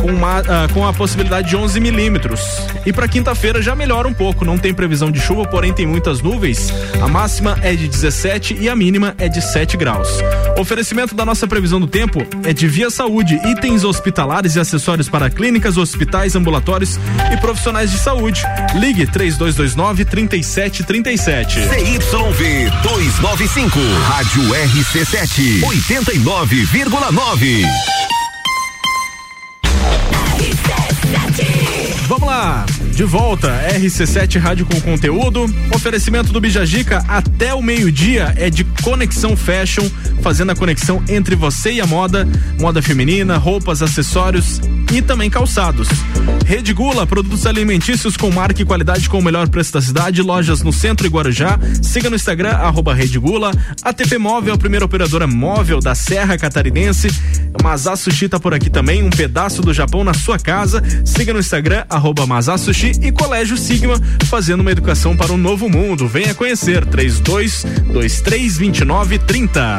[0.08, 2.42] com, uma, ah, com a possibilidade de 11 milímetros.
[2.86, 6.22] E para quinta-feira já melhora um pouco, não tem previsão de chuva, porém tem muitas
[6.22, 6.72] nuvens.
[7.02, 10.08] A máxima é de 17 e a mínima é de 7 graus.
[10.58, 15.30] Oferecimento da nossa previsão do tempo é de Via Saúde, itens hospitalares e acessórios para
[15.30, 17.00] clínicas, hospitais, ambulatórios
[17.32, 18.44] e profissionais de saúde.
[18.76, 21.60] Ligue 3229 3737.
[21.60, 23.80] CYV 295.
[24.08, 25.62] Rádio RC7.
[25.62, 28.07] 89,9.
[32.38, 35.46] Vamos lá, de volta, RC7 Rádio com conteúdo.
[35.72, 39.88] Oferecimento do Bijagica até o meio-dia é de Conexão Fashion,
[40.24, 42.28] fazendo a conexão entre você e a moda,
[42.60, 44.60] moda feminina, roupas, acessórios
[44.92, 45.88] e também calçados.
[46.44, 50.64] Rede Gula, produtos alimentícios com marca e qualidade com o melhor preço da cidade, lojas
[50.64, 51.60] no centro e Guarujá.
[51.84, 53.52] Siga no Instagram, arroba Rede Gula.
[53.84, 57.10] ATP Móvel, a primeira operadora móvel da Serra Catarinense.
[57.62, 60.82] Mazá Sushi tá por aqui também, um pedaço do Japão na sua casa.
[61.06, 62.26] Siga no Instagram, arroba
[62.88, 66.08] Sushi e Colégio Sigma, fazendo uma educação para um novo mundo.
[66.08, 69.78] Venha conhecer, 32 23 29 30.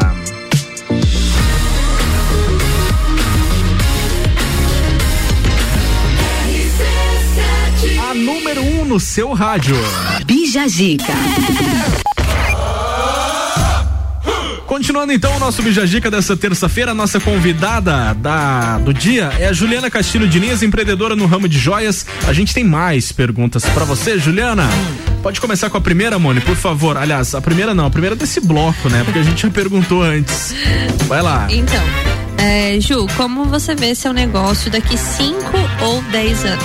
[8.11, 9.77] A número 1 um no seu rádio.
[10.25, 11.15] Bijagica.
[14.79, 19.91] Continuando então o nosso Bijagica dessa terça-feira, nossa convidada da, do dia é a Juliana
[19.91, 22.07] Castilho Diniz, empreendedora no ramo de joias.
[22.29, 24.69] A gente tem mais perguntas para você, Juliana.
[25.21, 26.97] Pode começar com a primeira, Mone, por favor.
[26.97, 29.03] Aliás, a primeira não, a primeira desse bloco, né?
[29.03, 30.55] Porque a gente já perguntou antes.
[31.09, 31.49] Vai lá.
[31.51, 31.83] Então,
[32.39, 35.35] é, Ju, como você vê seu negócio daqui 5
[35.83, 36.65] ou 10 anos?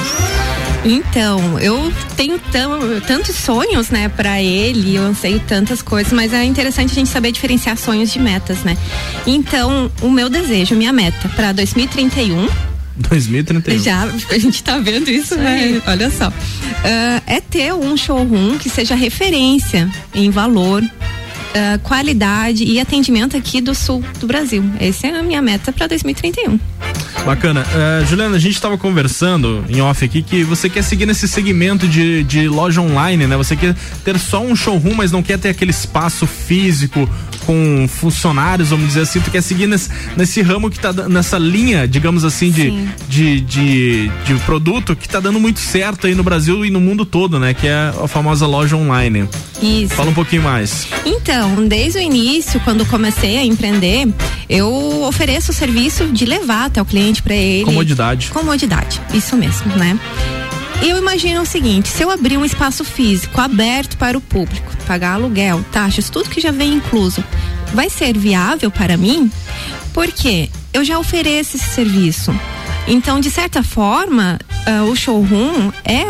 [0.86, 6.44] Então, eu tenho tão, tantos sonhos, né, para ele, eu anseio tantas coisas, mas é
[6.44, 8.78] interessante a gente saber diferenciar sonhos de metas, né?
[9.26, 12.48] Então, o meu desejo, minha meta para 2031
[12.96, 13.80] 2031.
[13.80, 15.82] Já, a gente tá vendo isso, né?
[15.88, 16.32] Olha só.
[16.84, 20.84] Ah, é ter um showroom que seja referência em valor,
[21.56, 24.64] ah, qualidade e atendimento aqui do sul do Brasil.
[24.80, 26.60] Essa é a minha meta para 2031.
[27.26, 27.64] Bacana.
[27.64, 31.88] Uh, Juliana, a gente estava conversando em off aqui que você quer seguir nesse segmento
[31.88, 33.38] de, de loja online, né?
[33.38, 37.10] Você quer ter só um showroom, mas não quer ter aquele espaço físico
[37.46, 39.20] com funcionários, vamos dizer assim.
[39.20, 42.72] Tu quer seguir nesse, nesse ramo que tá nessa linha, digamos assim, de,
[43.08, 47.06] de, de, de produto que tá dando muito certo aí no Brasil e no mundo
[47.06, 47.54] todo, né?
[47.54, 49.28] Que é a famosa loja online.
[49.62, 49.94] Isso.
[49.94, 50.88] Fala um pouquinho mais.
[51.06, 54.08] Então, desde o início, quando comecei a empreender,
[54.50, 57.66] eu ofereço o serviço de levar até o cliente para ele.
[57.66, 58.30] Comodidade.
[58.32, 59.98] Comodidade, isso mesmo, né?
[60.84, 65.14] Eu imagino o seguinte: se eu abrir um espaço físico aberto para o público, pagar
[65.14, 67.24] aluguel, taxas, tudo que já vem incluso,
[67.74, 69.32] vai ser viável para mim?
[69.94, 72.38] Porque eu já ofereço esse serviço.
[72.86, 76.04] Então, de certa forma, ah, o showroom é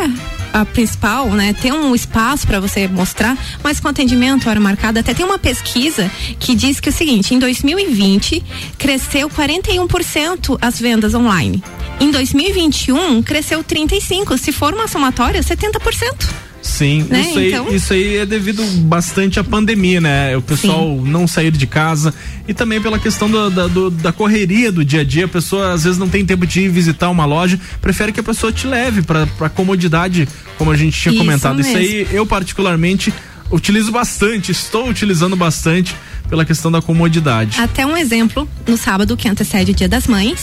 [0.54, 5.12] a principal, né, ter um espaço para você mostrar, mas com atendimento, hora marcada, até
[5.12, 8.40] tem uma pesquisa que diz que o seguinte, em 2020
[8.78, 11.62] cresceu 41% as vendas online.
[11.98, 16.53] Em 2021 cresceu 35, se for uma somatória, 70%.
[16.64, 17.20] Sim, Né?
[17.20, 20.34] isso, aí, Então- isso aí é devido bastante à pandemia, né?
[20.36, 22.12] O pessoal não sair de casa
[22.48, 25.26] e também pela questão do- da, do- da correria do dia a dia.
[25.26, 28.22] A pessoa às vezes não tem tempo de ir visitar uma loja, prefere que a
[28.22, 31.60] pessoa te leve para comodidade, como a gente tinha Isso comentado.
[31.60, 32.14] Isso aí mesmo.
[32.16, 33.12] eu particularmente
[33.50, 35.94] utilizo bastante, estou utilizando bastante
[36.30, 37.60] pela questão da comodidade.
[37.60, 40.42] Até um exemplo, no sábado, que antecede o Dia das Mães,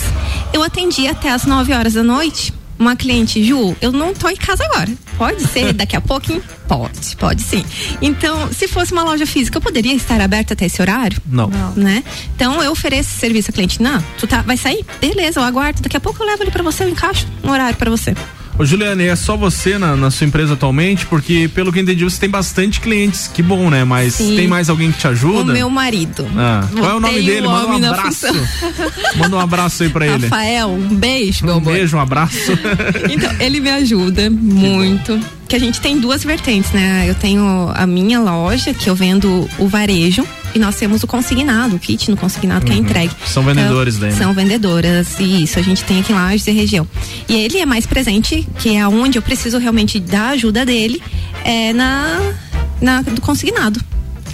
[0.54, 4.36] eu atendi até as 9 horas da noite uma cliente, Ju, eu não tô em
[4.36, 4.90] casa agora.
[5.18, 6.44] Pode ser daqui a pouquinho?
[6.68, 7.64] Pode, pode sim.
[8.02, 11.22] Então, se fosse uma loja física, eu poderia estar aberta até esse horário?
[11.26, 11.50] Não.
[11.76, 12.04] Né?
[12.36, 13.82] Então, eu ofereço esse serviço ao cliente.
[13.82, 14.86] Não, tu tá, vai sair?
[15.00, 15.82] Beleza, eu aguardo.
[15.82, 18.16] Daqui a pouco eu levo ele pra você, eu encaixo um horário pra você.
[18.62, 21.08] Ô Juliane, é só você na, na sua empresa atualmente?
[21.08, 23.84] Porque pelo que eu entendi, você tem bastante clientes, que bom, né?
[23.84, 24.36] Mas Sim.
[24.36, 25.52] tem mais alguém que te ajuda?
[25.52, 26.28] O meu marido.
[26.38, 27.48] Ah, qual é o nome dele?
[27.48, 28.28] Manda um abraço.
[29.18, 30.28] Manda um abraço aí pra ele.
[30.28, 31.74] Rafael, um beijo, meu Um amor.
[31.74, 32.52] beijo, um abraço.
[33.10, 35.20] Então, ele me ajuda muito.
[35.48, 37.06] Que a gente tem duas vertentes, né?
[37.10, 41.76] Eu tenho a minha loja, que eu vendo o varejo, e nós temos o consignado,
[41.76, 43.14] o kit no consignado que é entregue.
[43.26, 44.18] São vendedores daí, né?
[44.18, 46.88] São vendedoras, e isso, a gente tem aqui em Lages e região.
[47.28, 51.02] E ele é mais presente, que é onde eu preciso realmente da ajuda dele,
[51.44, 52.34] é na,
[52.82, 53.91] na do consignado.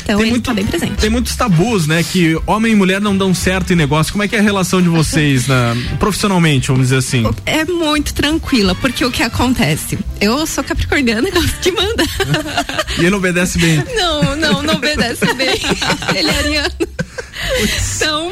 [0.08, 0.94] Então ele tá bem presente.
[0.96, 2.02] Tem muitos tabus, né?
[2.04, 4.12] Que homem e mulher não dão certo em negócio.
[4.14, 7.24] Como é que é a relação de vocês na- profissionalmente, vamos dizer assim?
[7.46, 9.98] É muito tranquila, porque o que acontece?
[10.22, 12.08] Eu sou capricorniana gosto de mandar.
[13.00, 13.84] E ele obedece bem.
[13.96, 15.56] Não, não, não obedece bem.
[16.16, 16.72] Ele é ariano.
[17.96, 18.32] Então,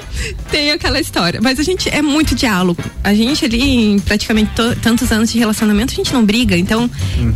[0.51, 1.39] tem aquela história.
[1.41, 2.81] Mas a gente é muito diálogo.
[3.03, 3.61] A gente ali,
[3.93, 6.57] em praticamente to- tantos anos de relacionamento, a gente não briga.
[6.57, 6.89] Então,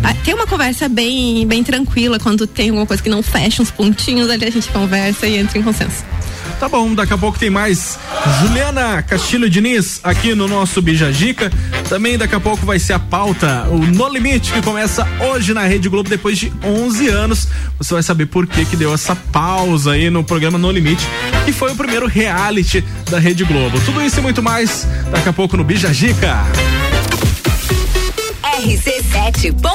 [0.04, 2.20] a- tem uma conversa bem, bem tranquila.
[2.20, 5.58] Quando tem alguma coisa que não fecha uns pontinhos ali, a gente conversa e entra
[5.58, 6.04] em consenso.
[6.60, 7.98] Tá bom, daqui a pouco tem mais
[8.42, 11.50] Juliana Castilho Diniz aqui no nosso Bijagica.
[11.88, 15.64] Também daqui a pouco vai ser a pauta, o No Limite, que começa hoje na
[15.64, 17.48] Rede Globo depois de 11 anos.
[17.78, 21.08] Você vai saber por que que deu essa pausa aí no programa No Limite,
[21.46, 23.80] que foi o primeiro reality da Rede Globo.
[23.86, 26.40] Tudo isso e muito mais daqui a pouco no Bijagica.
[28.60, 29.70] rc7.com.br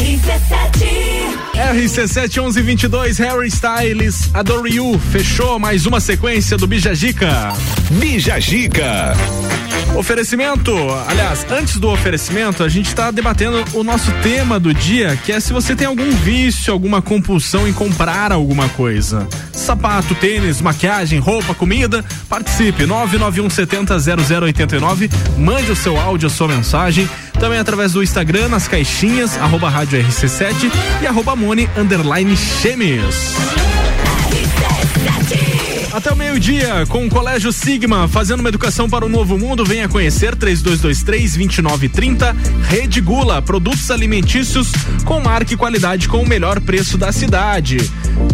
[0.00, 7.52] RC7 RC71122, Harry Styles, Adore You, fechou mais uma sequência do Bijagica.
[7.90, 9.14] Bijagica.
[9.94, 10.74] Oferecimento,
[11.08, 15.40] aliás, antes do oferecimento, a gente está debatendo o nosso tema do dia, que é
[15.40, 19.28] se você tem algum vício, alguma compulsão em comprar alguma coisa.
[19.52, 26.79] Sapato, tênis, maquiagem, roupa, comida, participe 991700089, mande o seu áudio, a sua mensagem,
[27.38, 30.70] também através do Instagram, nas caixinhas, arroba rádio RC7
[31.02, 33.34] e arroba Mone underline Chemes.
[35.92, 39.88] Até o meio-dia, com o Colégio Sigma, fazendo uma educação para o novo mundo, venha
[39.88, 42.32] conhecer 3223-2930.
[42.68, 44.70] Rede Gula, produtos alimentícios
[45.04, 47.78] com marca e qualidade com o melhor preço da cidade.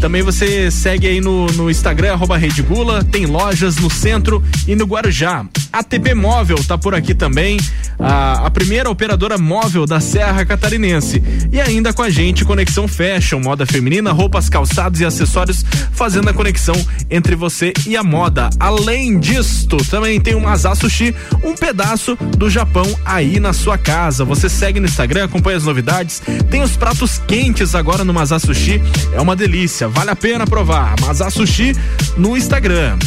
[0.03, 4.77] Também você segue aí no, no Instagram, arroba Rede Gula, tem lojas no centro e
[4.77, 5.47] no Guarujá.
[5.73, 7.59] ATP Móvel tá por aqui também,
[7.99, 11.23] a, a primeira operadora móvel da Serra Catarinense.
[11.51, 16.35] E ainda com a gente, Conexão Fashion, moda feminina, roupas, calçados e acessórios, fazendo a
[16.35, 16.75] conexão
[17.11, 17.46] entre você
[17.87, 18.51] e a moda.
[18.59, 24.25] Além disto, também tem o Mazá Sushi, um pedaço do Japão aí na sua casa.
[24.25, 26.23] Você segue no Instagram, acompanha as novidades.
[26.51, 28.81] Tem os pratos quentes agora no Mazá Sushi.
[29.13, 30.95] É uma delícia, vale a pena provar.
[31.01, 31.75] Mazá Sushi
[32.17, 32.99] no Instagram.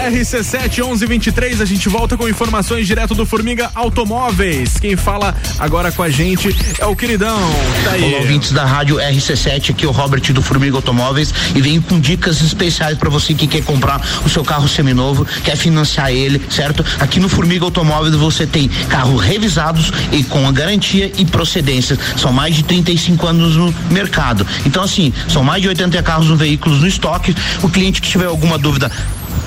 [0.00, 4.78] RC7 1123, a gente volta com informações direto do Formiga Automóveis.
[4.80, 7.38] Quem fala agora com a gente é o queridão.
[7.84, 8.04] Tá aí.
[8.04, 12.00] Olá, ouvintes da rádio RC7, aqui é o Robert do Formiga Automóveis e venho com
[12.00, 16.84] dicas especiais para você que quer comprar o seu carro seminovo, quer financiar ele, certo?
[16.98, 21.98] Aqui no Formiga Automóveis você tem carros revisados e com a garantia e procedência.
[22.16, 24.46] São mais de 35 anos no mercado.
[24.64, 27.36] Então, assim, são mais de 80 carros no veículos no estoque.
[27.62, 28.90] O cliente que tiver alguma dúvida,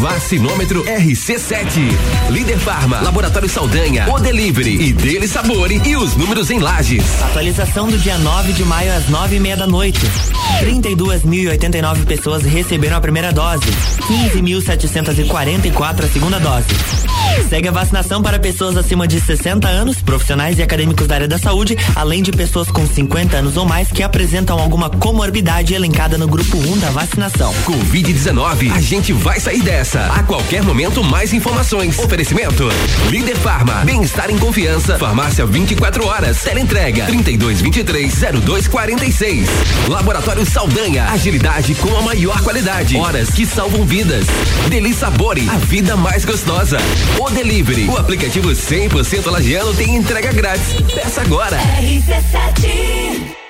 [0.02, 1.78] Vacinômetro RC7.
[2.28, 7.22] Líder Farma, Laboratório Saldanha, O Delivery e Dele Sabore e os números em lajes.
[7.22, 10.00] Atualização do dia 9 de maio às nove e meia da noite.
[10.60, 13.64] 32.089 pessoas receberam a primeira dose.
[14.34, 16.66] 15.744 a segunda dose.
[17.48, 21.38] Segue a vacinação para pessoas acima de 60 anos, profissionais e acadêmicos da área da
[21.38, 26.26] saúde, além de pessoas com 50 anos ou mais que apresentam alguma comorbidade elencada no
[26.26, 27.54] grupo 1 da vacinação.
[27.64, 29.91] Covid-19, a gente vai sair dessa.
[29.98, 31.98] A qualquer momento, mais informações.
[31.98, 32.66] Oferecimento:
[33.10, 34.98] Líder Farma, bem-estar em confiança.
[34.98, 36.40] Farmácia 24 horas.
[36.42, 39.46] Teleentrega 3223-0246.
[39.88, 42.96] Laboratório Saldanha, agilidade com a maior qualidade.
[42.96, 44.24] Horas que salvam vidas.
[44.70, 46.78] Deli Sabore, a vida mais gostosa.
[47.18, 50.72] O Delivery, o aplicativo 100% lagiano tem entrega grátis.
[50.94, 51.58] Peça agora.
[51.58, 53.41] RC7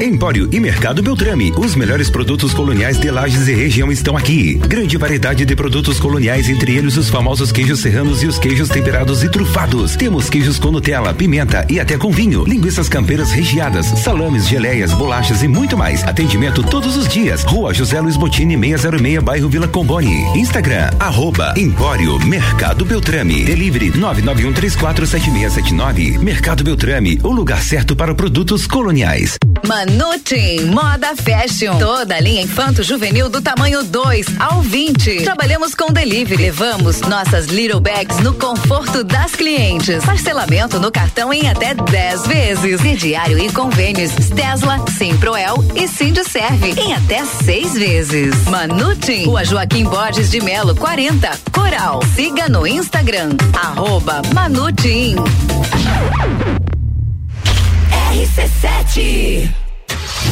[0.00, 1.52] Empório e Mercado Beltrame.
[1.56, 4.54] Os melhores produtos coloniais de Lages e região estão aqui.
[4.54, 9.22] Grande variedade de produtos coloniais, entre eles os famosos queijos serranos e os queijos temperados
[9.22, 9.94] e trufados.
[9.94, 12.44] Temos queijos com Nutella, pimenta e até com vinho.
[12.44, 16.02] Linguiças campeiras recheadas, salames, geleias, bolachas e muito mais.
[16.02, 17.44] Atendimento todos os dias.
[17.44, 20.24] Rua José Luiz Botini, 606, bairro Vila Comboni.
[20.36, 23.44] Instagram, arroba Empório Mercado Beltrame.
[23.44, 26.18] Delivery 991347679.
[26.18, 29.38] Mercado Beltrame, o lugar certo para produtos coloniais.
[29.66, 31.78] Manutim Moda Fashion.
[31.78, 35.22] Toda a linha infanto juvenil do tamanho 2 ao 20.
[35.22, 36.42] Trabalhamos com delivery.
[36.42, 40.04] Levamos nossas little bags no conforto das clientes.
[40.04, 42.80] Parcelamento no cartão em até 10 vezes.
[42.80, 48.34] Crediário e convênios Tesla, Simproel e Serve em até 6 vezes.
[48.44, 52.00] Manutim, Rua Joaquim Borges de Melo 40, Coral.
[52.14, 55.16] Siga no Instagram, arroba Manutim.
[58.14, 59.63] RC7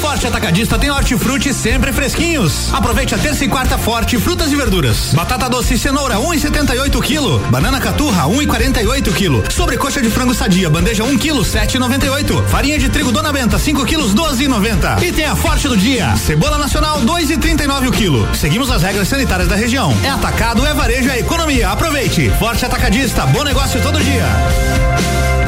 [0.00, 2.72] Forte Atacadista tem hortifruti sempre fresquinhos.
[2.72, 5.12] Aproveite a terça e quarta forte frutas e verduras.
[5.12, 7.50] Batata doce e cenoura 1,78 kg.
[7.50, 9.52] Banana caturra 1,48 kg.
[9.52, 12.46] Sobrecoxa de frango sadia bandeja 1 kg 7,98.
[12.46, 15.02] Farinha de trigo Dona Benta 5 kg 12,90.
[15.02, 16.14] E tem a Forte do dia.
[16.16, 18.28] Cebola nacional 2,39 o quilo.
[18.34, 19.96] Seguimos as regras sanitárias da região.
[20.04, 21.70] É atacado, é varejo, é economia.
[21.70, 22.30] Aproveite.
[22.38, 25.47] Forte Atacadista, bom negócio todo dia.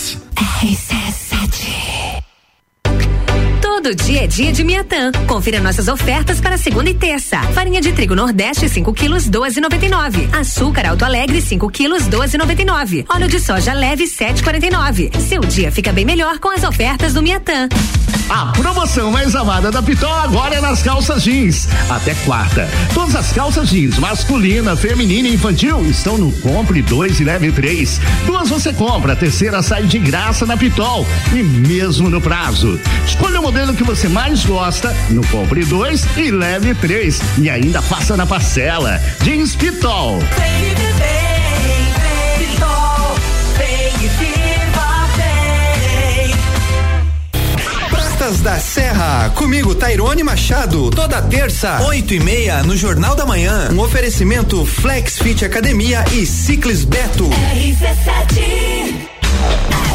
[0.41, 2.00] RC7
[3.81, 5.11] Todo dia é dia de Miatã.
[5.25, 7.41] Confira nossas ofertas para segunda e terça.
[7.51, 10.31] Farinha de trigo Nordeste 5 quilos 12,99.
[10.39, 13.05] Açúcar Alto Alegre 5 quilos 12,99.
[13.09, 15.19] Óleo de soja leve 7,49.
[15.19, 17.67] Seu dia fica bem melhor com as ofertas do Miatã.
[18.29, 21.67] A promoção mais amada da Pitol agora é nas calças jeans.
[21.89, 22.69] Até quarta.
[22.93, 27.99] Todas as calças jeans, masculina, feminina e infantil, estão no Compre 2 e Leve 3.
[28.25, 31.05] Duas você compra, a terceira sai de graça na Pitol.
[31.33, 32.79] E mesmo no prazo.
[33.05, 37.21] Escolha o modelo que você mais gosta no Compre 2 e Leve 3.
[37.39, 39.01] E ainda passa na parcela.
[39.23, 40.19] Jeans Pitol.
[47.89, 53.69] Pratas da Serra, comigo Tairone Machado, toda terça, oito e meia, no Jornal da Manhã.
[53.71, 57.29] Um oferecimento Flex Fit Academia e Ciclis Beto.
[57.29, 59.11] RC7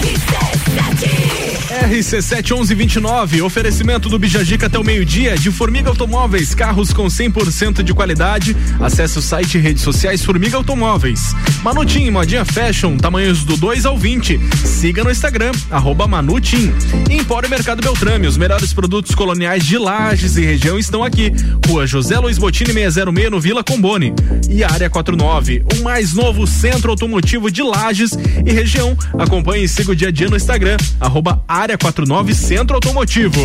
[0.03, 1.26] RC7
[1.67, 8.57] RC71129, oferecimento do Bijagica até o meio-dia, de Formiga Automóveis, carros com 100% de qualidade.
[8.81, 11.35] Acesse o site e redes sociais Formiga Automóveis.
[11.63, 14.39] Manutim, modinha fashion, tamanhos do 2 ao 20.
[14.65, 16.73] Siga no Instagram, arroba Manutim.
[17.11, 21.33] Empório Mercado Beltrame, os melhores produtos coloniais de Lages e região estão aqui.
[21.67, 24.15] Rua José Luiz Botini 606 no Vila Combone.
[24.49, 28.13] E Área 49, o mais novo centro automotivo de Lages
[28.45, 28.97] e região.
[29.19, 33.41] Acompanhe e siga o dia a dia no Instagram, arroba Área 49 Centro Automotivo.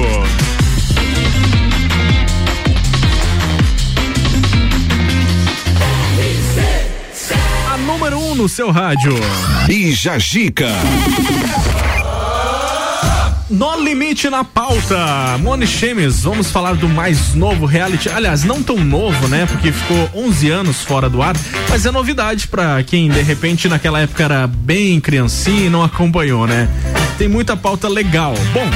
[7.71, 9.13] A número 1 um no seu rádio.
[9.65, 10.67] Bija Gica.
[13.49, 15.37] No Limite na pauta.
[15.39, 18.09] Moni Chemes, vamos falar do mais novo reality.
[18.09, 19.45] Aliás, não tão novo, né?
[19.45, 21.37] Porque ficou 11 anos fora do ar,
[21.69, 26.45] mas é novidade para quem de repente naquela época era bem criancinha e não acompanhou,
[26.45, 26.67] né?
[27.21, 28.33] Tem muita pauta legal.
[28.51, 28.67] Bom,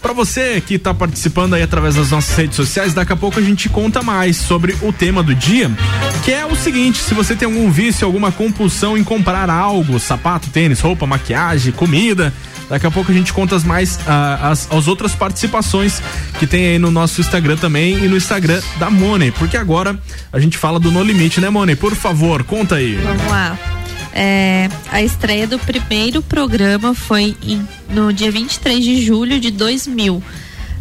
[0.00, 3.42] para você que está participando aí através das nossas redes sociais, daqui a pouco a
[3.42, 5.68] gente conta mais sobre o tema do dia,
[6.24, 10.48] que é o seguinte: se você tem algum vício, alguma compulsão em comprar algo, sapato,
[10.48, 12.32] tênis, roupa, maquiagem, comida,
[12.68, 16.00] Daqui a pouco a gente conta as mais ah, as, as outras participações
[16.38, 19.98] que tem aí no nosso Instagram também e no Instagram da Money, porque agora
[20.32, 21.74] a gente fala do No Limite, né, Money?
[21.74, 22.94] Por favor, conta aí.
[22.96, 23.58] Vamos lá.
[24.20, 30.20] É, a estreia do primeiro programa foi em, no dia 23 de julho de 2000.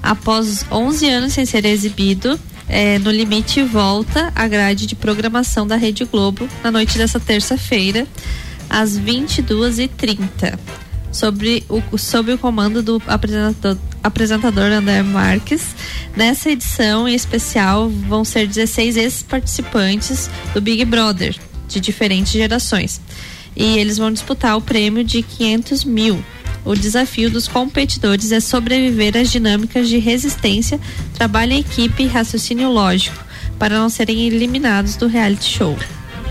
[0.01, 5.75] Após 11 anos sem ser exibido, é, no Limite volta a grade de programação da
[5.75, 8.07] Rede Globo na noite dessa terça-feira,
[8.67, 10.57] às 22h30
[11.11, 15.75] sobre o, sob o comando do apresentador, apresentador André Marques.
[16.15, 21.35] Nessa edição em especial vão ser 16 ex-participantes do Big Brother,
[21.67, 23.01] de diferentes gerações.
[23.55, 26.23] E eles vão disputar o prêmio de 500 mil.
[26.63, 30.79] O desafio dos competidores é sobreviver às dinâmicas de resistência,
[31.13, 33.23] trabalho em equipe e raciocínio lógico,
[33.57, 35.77] para não serem eliminados do reality show.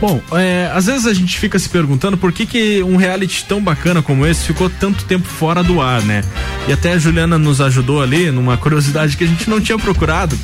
[0.01, 3.63] Bom, é, às vezes a gente fica se perguntando por que, que um reality tão
[3.63, 6.23] bacana como esse ficou tanto tempo fora do ar, né?
[6.69, 10.39] E até a Juliana nos ajudou ali numa curiosidade que a gente não tinha procurado,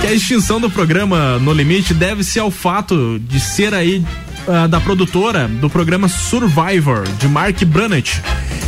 [0.00, 4.04] que a extinção do programa No Limite deve-se ao fato de ser aí
[4.46, 8.22] uh, da produtora do programa Survivor, de Mark Brannett.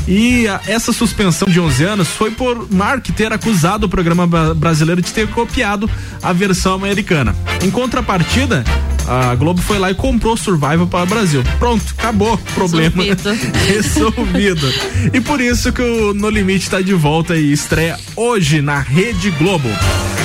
[0.07, 5.01] E uh, essa suspensão de 11 anos foi por Mark ter acusado o programa brasileiro
[5.01, 5.89] de ter copiado
[6.23, 7.35] a versão americana.
[7.63, 8.65] Em contrapartida,
[9.07, 11.43] a Globo foi lá e comprou Survival para o Brasil.
[11.59, 13.03] Pronto, acabou o problema.
[13.03, 13.53] Resolvido.
[13.67, 14.73] Resolvido.
[15.13, 19.31] E por isso que o No Limite está de volta e estreia hoje na Rede
[19.33, 19.69] Globo.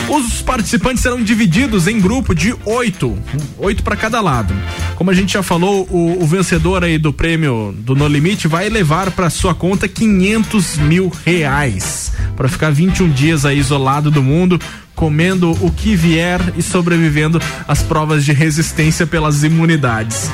[0.09, 3.15] Os participantes serão divididos em grupo de oito,
[3.59, 4.55] oito para cada lado.
[4.95, 8.69] Como a gente já falou, o, o, vencedor aí do prêmio do No Limite vai
[8.69, 14.59] levar para sua conta 500 mil reais para ficar 21 dias aí isolado do mundo,
[14.95, 20.31] comendo o que vier e sobrevivendo às provas de resistência pelas imunidades.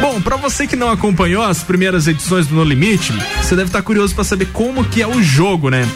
[0.00, 3.12] Bom, para você que não acompanhou as primeiras edições do No Limite,
[3.42, 5.86] você deve estar tá curioso para saber como que é o jogo, né?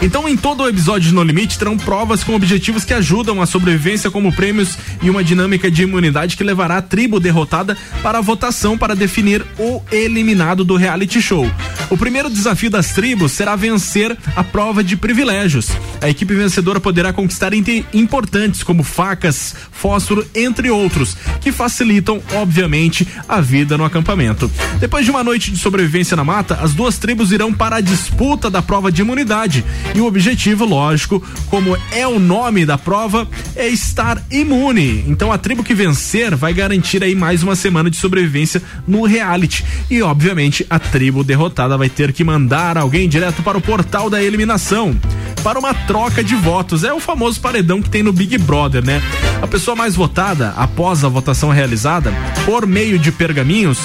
[0.00, 3.46] Então, em todo o episódio de No Limite, terão provas com objetivos que ajudam a
[3.46, 8.20] sobrevivência, como prêmios e uma dinâmica de imunidade que levará a tribo derrotada para a
[8.20, 11.50] votação para definir o eliminado do reality show.
[11.90, 15.70] O primeiro desafio das tribos será vencer a prova de privilégios.
[16.00, 17.52] A equipe vencedora poderá conquistar
[17.92, 24.48] importantes como facas, fósforo, entre outros, que facilitam, obviamente, a vida no acampamento.
[24.78, 28.48] Depois de uma noite de sobrevivência na mata, as duas tribos irão para a disputa
[28.48, 33.26] da prova de imunidade e o objetivo, lógico, como é o nome da prova,
[33.56, 35.04] é estar imune.
[35.08, 39.64] Então a tribo que vencer vai garantir aí mais uma semana de sobrevivência no reality.
[39.90, 44.22] E obviamente a tribo derrotada vai ter que mandar alguém direto para o portal da
[44.22, 44.96] eliminação
[45.42, 46.84] para uma troca de votos.
[46.84, 49.02] É o famoso paredão que tem no Big Brother, né?
[49.40, 52.12] A pessoa mais votada após a votação realizada
[52.44, 53.78] por meio de pergaminhos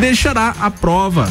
[0.00, 1.28] deixará a prova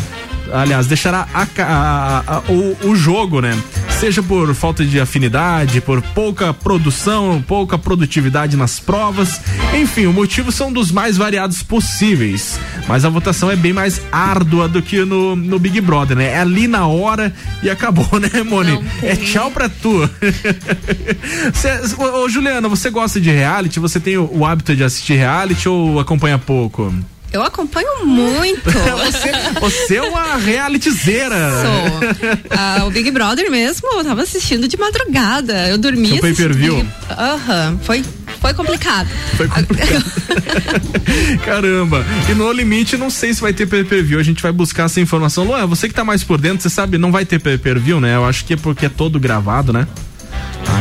[0.53, 3.57] aliás, deixará a, a, a, o, o jogo, né?
[3.99, 9.39] Seja por falta de afinidade, por pouca produção, pouca produtividade nas provas.
[9.75, 12.59] Enfim, o motivo são dos mais variados possíveis.
[12.87, 16.31] Mas a votação é bem mais árdua do que no, no Big Brother, né?
[16.31, 18.83] É ali na hora e acabou, né, Moni?
[19.03, 20.09] É tchau pra tu.
[21.53, 23.79] Cê, ô, ô, Juliana, você gosta de reality?
[23.79, 26.93] Você tem o, o hábito de assistir reality ou acompanha pouco?
[27.31, 28.69] Eu acompanho muito.
[28.69, 31.35] você, você é uma realityzeira.
[31.61, 32.39] Sou.
[32.49, 35.67] Ah, o Big Brother mesmo, eu tava assistindo de madrugada.
[35.69, 36.13] Eu dormia.
[36.13, 36.85] Seu pay per view.
[37.09, 37.71] Aham.
[37.71, 37.79] Uhum.
[37.79, 38.03] Foi
[38.41, 39.07] Foi complicado.
[39.37, 40.03] Foi complicado.
[41.45, 42.05] Caramba.
[42.29, 44.19] E no limite, não sei se vai ter pay-per-view.
[44.19, 45.43] A gente vai buscar essa informação.
[45.43, 48.15] Luan, você que tá mais por dentro, você sabe, não vai ter pay-per-view, né?
[48.15, 49.87] Eu acho que é porque é todo gravado, né?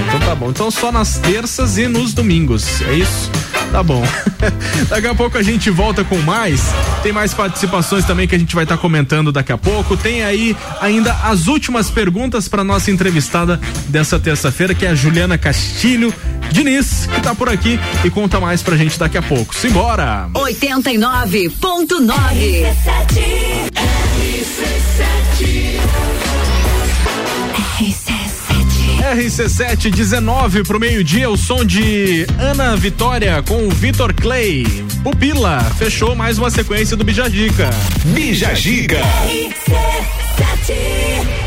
[0.07, 0.51] Então tá bom.
[0.51, 2.83] Então só nas terças e nos domingos.
[2.83, 3.31] É isso?
[3.71, 4.03] Tá bom.
[4.89, 6.61] daqui a pouco a gente volta com mais.
[7.03, 9.97] Tem mais participações também que a gente vai estar tá comentando daqui a pouco.
[9.97, 15.39] Tem aí ainda as últimas perguntas para nossa entrevistada dessa terça-feira, que é a Juliana
[15.39, 16.13] Castilho
[16.51, 19.55] Diniz, que tá por aqui e conta mais pra gente daqui a pouco.
[19.55, 20.29] Simbora!
[20.35, 22.67] 89.9
[27.79, 28.30] RC7
[29.91, 34.65] 19 pro meio-dia, o som de Ana Vitória com o Vitor Clay.
[35.03, 37.71] Pupila, fechou mais uma sequência do Bijagica.
[38.05, 39.01] Bijagica.
[41.37, 41.40] O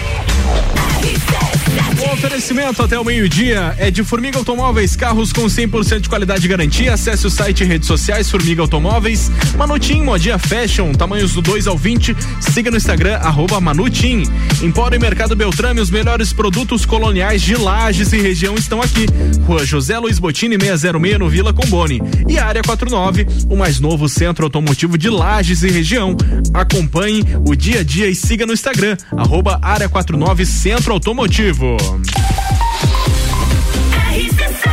[2.25, 6.93] oferecimento até o meio-dia é de Formiga Automóveis, carros com 100% de qualidade garantia.
[6.93, 9.29] Acesse o site e redes sociais Formiga Automóveis.
[9.57, 12.15] Manutim Modia Fashion, tamanhos do 2 ao 20.
[12.39, 14.23] Siga no Instagram, arroba Manutim.
[14.61, 19.05] Empório e Mercado Beltrame, os melhores produtos coloniais de Lages e região estão aqui.
[19.45, 22.01] Rua José Luiz Botini, 606, no Vila Comboni.
[22.29, 26.15] E Área 49, o mais novo centro automotivo de Lages e região.
[26.53, 31.75] Acompanhe o dia a dia e siga no Instagram, arroba Área 49 Centro Automotivo.
[34.65, 34.72] O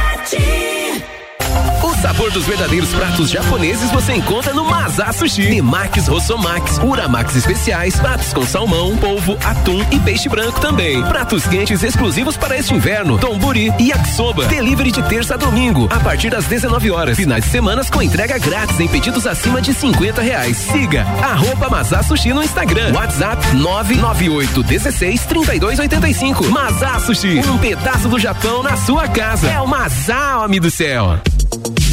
[2.01, 5.51] sabor dos verdadeiros pratos japoneses você encontra no Mazá Sushi.
[5.51, 11.03] Nemax Rossomax, Uramax especiais, pratos com salmão, polvo, atum e peixe branco também.
[11.03, 14.47] Pratos quentes exclusivos para este inverno, Tomburi e Yakisoba.
[14.47, 17.17] Delivery de terça a domingo, a partir das 19 horas.
[17.19, 20.57] Finais de semanas com entrega grátis em pedidos acima de 50 reais.
[20.57, 22.95] Siga arroba Sushi no Instagram.
[22.95, 26.49] WhatsApp 998 16 32 85.
[26.49, 29.51] Mazá Sushi, um pedaço do Japão na sua casa.
[29.51, 31.21] É o Mazá, homem do céu.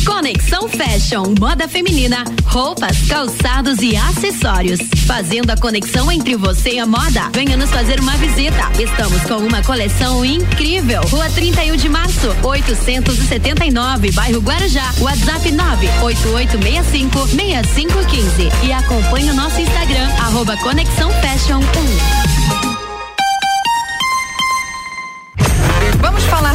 [0.07, 4.79] Conexão Fashion, moda feminina, roupas, calçados e acessórios.
[5.05, 7.29] Fazendo a conexão entre você e a moda.
[7.33, 8.71] Venha nos fazer uma visita.
[8.79, 11.01] Estamos com uma coleção incrível.
[11.09, 14.93] Rua 31 de março, 879, bairro Guarujá.
[14.99, 18.49] WhatsApp 98865 6515.
[18.65, 22.36] E acompanhe o nosso Instagram, arroba Conexão Fashion 1.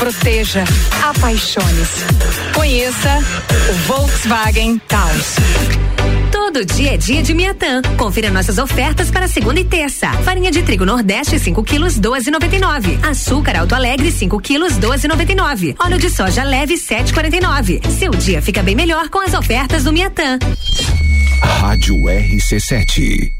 [0.00, 0.64] proteja,
[1.02, 2.06] apaixone-se.
[2.54, 3.18] Conheça
[3.68, 5.36] o Volkswagen Taos.
[6.32, 7.82] Todo dia é dia de Miatã.
[7.98, 10.10] Confira nossas ofertas para segunda e terça.
[10.24, 13.04] Farinha de trigo Nordeste 5 quilos 12,99.
[13.04, 15.76] Açúcar Alto Alegre 5 quilos 12,99.
[15.78, 17.86] Óleo de soja leve 7,49.
[17.90, 20.38] Seu dia fica bem melhor com as ofertas do Miatã.
[21.42, 23.39] Rádio RC7.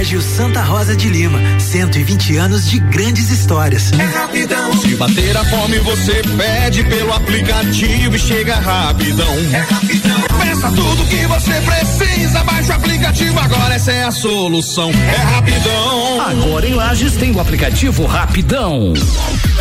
[0.00, 3.92] Colégio Santa Rosa de Lima, 120 anos de grandes histórias.
[3.92, 4.72] É rapidão.
[4.80, 9.30] Se bater a fome, você pede pelo aplicativo e chega rapidão.
[9.52, 10.22] É rapidão.
[10.42, 14.90] Peça tudo que você precisa, baixa o aplicativo agora, essa é a solução.
[14.90, 16.20] É rapidão.
[16.22, 18.94] Agora em Lages tem o aplicativo Rapidão.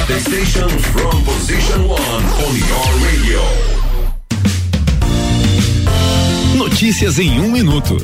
[0.08, 3.42] The station from position one on your radio.
[6.56, 7.98] Notícias em um minuto.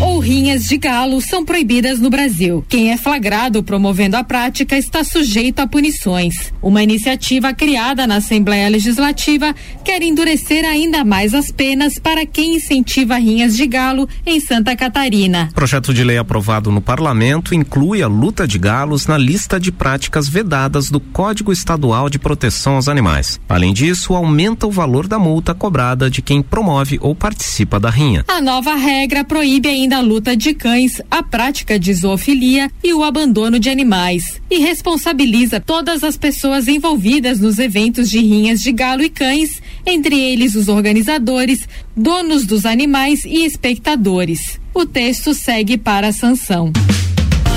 [0.00, 2.64] Ou rinhas de galo são proibidas no Brasil.
[2.68, 6.52] Quem é flagrado promovendo a prática está sujeito a punições.
[6.62, 13.16] Uma iniciativa criada na Assembleia Legislativa quer endurecer ainda mais as penas para quem incentiva
[13.16, 15.50] rinhas de galo em Santa Catarina.
[15.54, 20.28] Projeto de lei aprovado no parlamento inclui a luta de galos na lista de práticas
[20.28, 23.40] vedadas do Código Estadual de Proteção aos Animais.
[23.48, 28.24] Além disso, aumenta o valor da multa cobrada de quem promove ou participa da rinha.
[28.28, 33.04] A nova regra proíbe ainda a luta de cães, a prática de zoofilia e o
[33.04, 34.40] abandono de animais.
[34.50, 40.18] E responsabiliza todas as pessoas envolvidas nos eventos de rinhas de galo e cães, entre
[40.18, 44.58] eles os organizadores, donos dos animais e espectadores.
[44.72, 46.72] O texto segue para a sanção.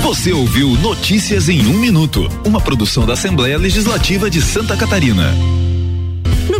[0.02, 5.34] Você ouviu Notícias em um Minuto, uma produção da Assembleia Legislativa de Santa Catarina.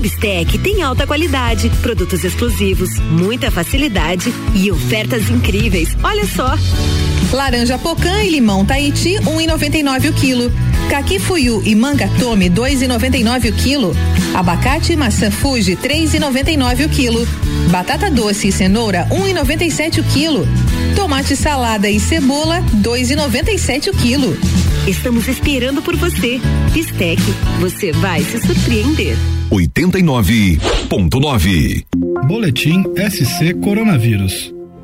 [0.01, 5.97] Bistec tem alta qualidade, produtos exclusivos, muita facilidade e ofertas incríveis.
[6.03, 6.57] Olha só.
[7.33, 10.53] Laranja pocã e limão Tahiti, 1,99 um o quilo.
[10.89, 13.97] Caqui fuyu e manga tome, 2,99 o quilo.
[14.35, 17.29] Abacate e maçã Fuji, 3,99 o quilo.
[17.71, 20.49] Batata doce e cenoura, 1,97 o quilo.
[20.97, 24.37] Tomate salada e cebola, 2,97 o quilo.
[24.89, 26.41] Estamos esperando por você.
[26.73, 27.21] Bistec,
[27.61, 29.19] você vai se surpreender.
[29.51, 31.85] 89.9
[32.27, 34.58] Boletim SC Coronavírus.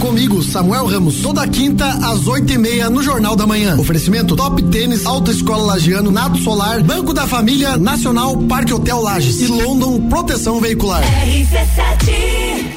[0.00, 3.76] comigo, Samuel Ramos, toda quinta às oito e meia no Jornal da Manhã.
[3.78, 9.46] Oferecimento Top Tênis, Autoescola Lagiano, Nato Solar, Banco da Família, Nacional, Parque Hotel Lages e
[9.46, 11.02] London Proteção Veicular.
[11.02, 12.74] RC7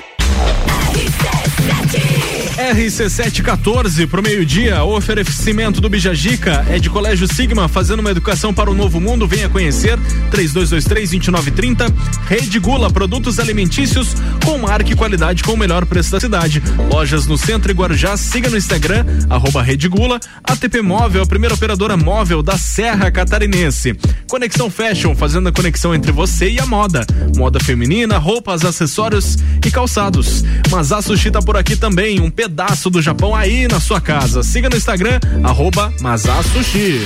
[2.58, 8.70] RC714 pro meio-dia, o oferecimento do Bijagica é de Colégio Sigma, fazendo uma educação para
[8.70, 9.28] o novo mundo.
[9.28, 10.00] Venha conhecer
[10.32, 11.94] 3223-2930.
[12.28, 16.64] Rede Gula, produtos alimentícios com marca e qualidade com o melhor preço da cidade.
[16.92, 20.20] Lojas no centro e Guarujá, siga no Instagram, arroba Rede Gula.
[20.44, 23.96] ATP Móvel, a primeira operadora móvel da Serra Catarinense.
[24.28, 27.06] Conexão Fashion, fazendo a conexão entre você e a moda.
[27.36, 30.44] Moda feminina, roupas, acessórios e calçados.
[30.72, 34.44] Mas a Sushi tá por aqui também, um pedaço do Japão aí na sua casa.
[34.44, 37.02] Siga no Instagram, arroba Masasushi.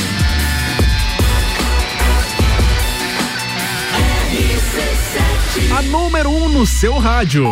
[5.78, 7.52] A número 1 um no seu rádio.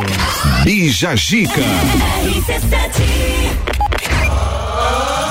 [0.63, 1.61] Bija Gica.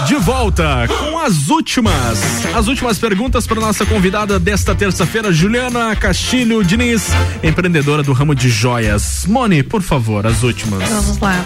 [0.09, 2.19] De volta com as últimas,
[2.55, 7.09] as últimas perguntas para nossa convidada desta terça-feira, Juliana Castilho Diniz,
[7.43, 9.27] empreendedora do ramo de joias.
[9.27, 10.89] Moni, por favor, as últimas.
[10.89, 11.45] Vamos lá.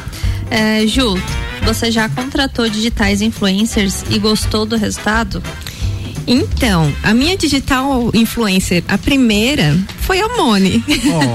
[0.49, 1.21] É, Ju,
[1.65, 5.43] você já contratou digitais influencers e gostou do resultado?
[6.27, 10.83] Então, a minha digital influencer, a primeira, foi a Moni.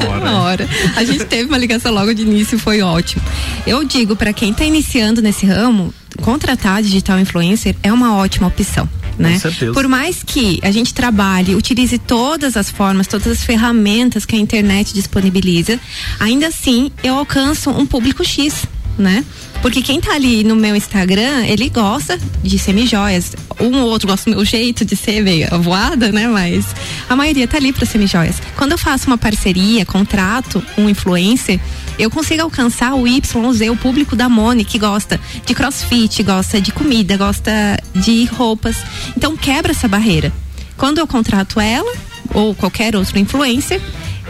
[0.09, 0.31] Ora.
[0.47, 0.69] Ora.
[0.95, 3.21] A gente teve uma ligação logo de início, foi ótimo.
[3.65, 8.89] Eu digo para quem está iniciando nesse ramo, contratar digital influencer é uma ótima opção.
[9.17, 9.39] Né?
[9.73, 14.39] Por mais que a gente trabalhe, utilize todas as formas, todas as ferramentas que a
[14.39, 15.79] internet disponibiliza,
[16.19, 18.67] ainda assim eu alcanço um público X,
[18.97, 19.23] né?
[19.61, 23.35] Porque quem tá ali no meu Instagram, ele gosta de semijoias.
[23.59, 26.27] Um ou outro gosta do meu jeito de ser meio voada, né?
[26.27, 26.65] Mas
[27.09, 28.41] a maioria tá ali para semijoias.
[28.55, 31.59] Quando eu faço uma parceria, contrato um influencer,
[31.97, 33.33] eu consigo alcançar o YZ,
[33.71, 37.51] o público da Moni, que gosta de crossfit, gosta de comida, gosta
[37.95, 38.77] de roupas.
[39.15, 40.31] Então quebra essa barreira.
[40.77, 41.91] Quando eu contrato ela,
[42.33, 43.81] ou qualquer outro influencer,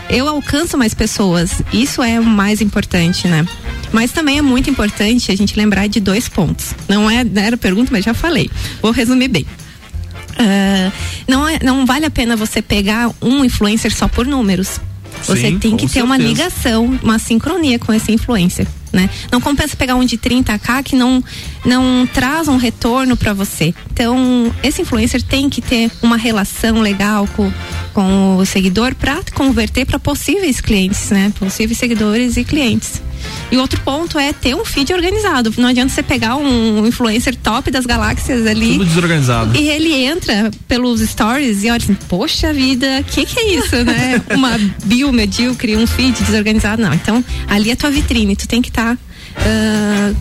[0.09, 1.61] eu alcanço mais pessoas.
[1.73, 3.45] Isso é o mais importante, né?
[3.91, 6.73] Mas também é muito importante a gente lembrar de dois pontos.
[6.87, 8.49] Não é, não era pergunta, mas já falei.
[8.81, 9.45] Vou resumir bem.
[10.33, 10.91] Uh,
[11.27, 14.79] não, é, não vale a pena você pegar um influencer só por números.
[15.23, 16.33] Você Sim, tem que ter uma certeza.
[16.33, 18.67] ligação, uma sincronia com esse influencer,
[18.97, 19.09] né?
[19.31, 21.23] Não compensa pegar um de 30k que não
[21.63, 23.73] não traz um retorno para você.
[23.91, 27.51] Então, esse influencer tem que ter uma relação legal com,
[27.93, 31.31] com o seguidor para converter para possíveis clientes, né?
[31.37, 33.01] Possíveis seguidores e clientes.
[33.51, 35.53] E outro ponto é ter um feed organizado.
[35.57, 39.57] Não adianta você pegar um influencer top das galáxias ali Tudo desorganizado.
[39.57, 44.21] e ele entra pelos stories e olha assim, poxa vida, que que é isso, né?
[44.35, 46.93] Uma bio medíocre, um feed desorganizado, não.
[46.93, 48.86] Então, ali é tua vitrine, tu tem que estar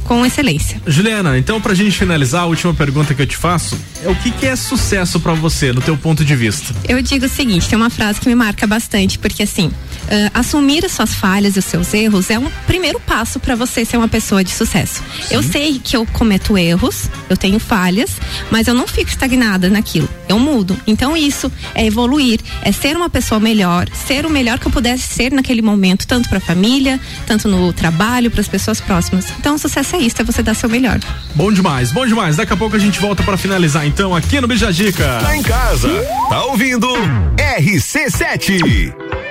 [0.04, 0.80] com excelência.
[0.86, 4.30] Juliana, então pra gente finalizar, a última pergunta que eu te faço é o que,
[4.30, 6.74] que é sucesso pra você, no teu ponto de vista?
[6.88, 9.70] Eu digo o seguinte, tem uma frase que me marca bastante, porque assim,
[10.08, 13.84] ah, assumir as suas falhas e os seus erros é um primeiro passo para você
[13.84, 15.02] ser uma pessoa de sucesso.
[15.30, 18.12] Eu sei que eu cometo erros, eu tenho falhas,
[18.50, 20.08] mas eu não fico estagnada naquilo.
[20.28, 20.76] Eu mudo.
[20.86, 25.14] Então isso é evoluir, é ser uma pessoa melhor, ser o melhor que eu pudesse
[25.14, 29.05] ser naquele momento, tanto para a família, tanto no trabalho, para as pessoas próximas.
[29.38, 30.98] Então o sucesso é isso, é você dar seu melhor.
[31.34, 32.36] Bom demais, bom demais.
[32.36, 35.18] Daqui a pouco a gente volta pra finalizar então aqui no Bijagica.
[35.22, 35.88] Tá em casa,
[36.28, 36.88] tá ouvindo?
[37.36, 39.25] RC7.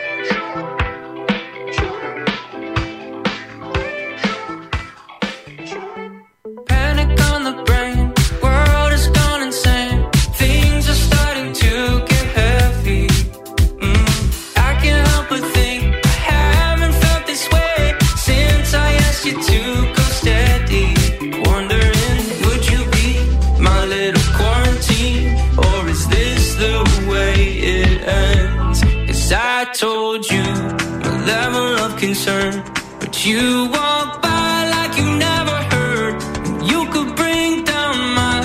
[29.67, 32.63] I told you a level of concern,
[32.99, 36.21] but you walk by like you never heard.
[36.69, 38.41] You could bring down my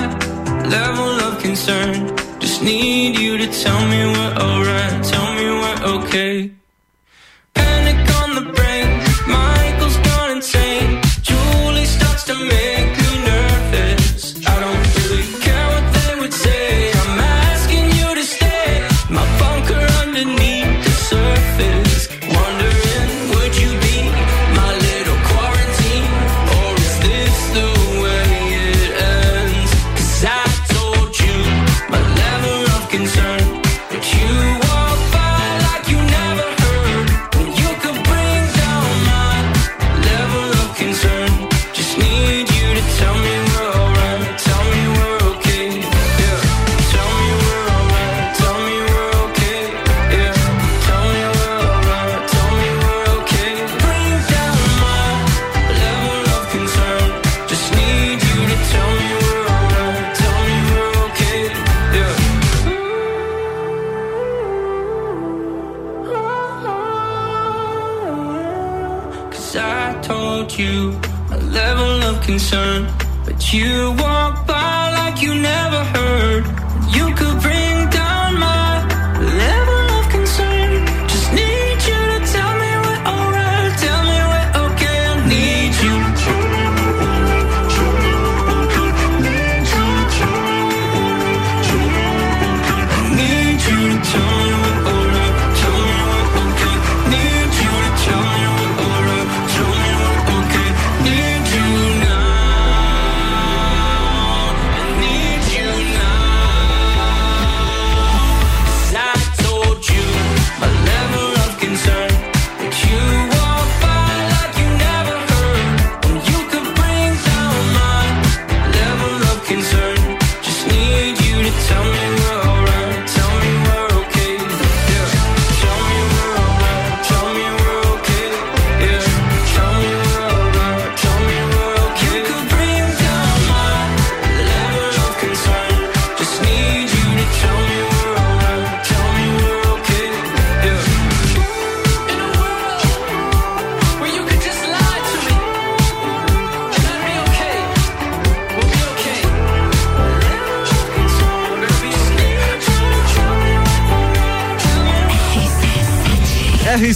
[0.67, 2.17] level of concern.
[2.39, 6.60] Just need you to tell me we're alright, tell me we're okay.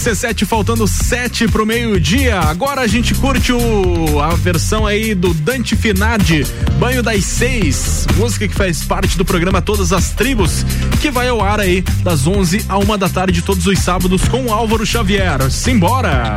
[0.05, 2.39] RC7 faltando 7 pro meio-dia.
[2.39, 6.45] Agora a gente curte o, a versão aí do Dante Finardi,
[6.77, 10.63] Banho das Seis, música que faz parte do programa Todas as Tribos,
[11.01, 14.53] que vai ao ar aí das 11 à 1 da tarde todos os sábados com
[14.53, 15.49] Álvaro Xavier.
[15.49, 16.35] Simbora!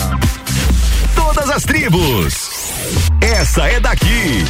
[1.14, 2.72] Todas as tribos.
[3.20, 4.44] Essa é daqui.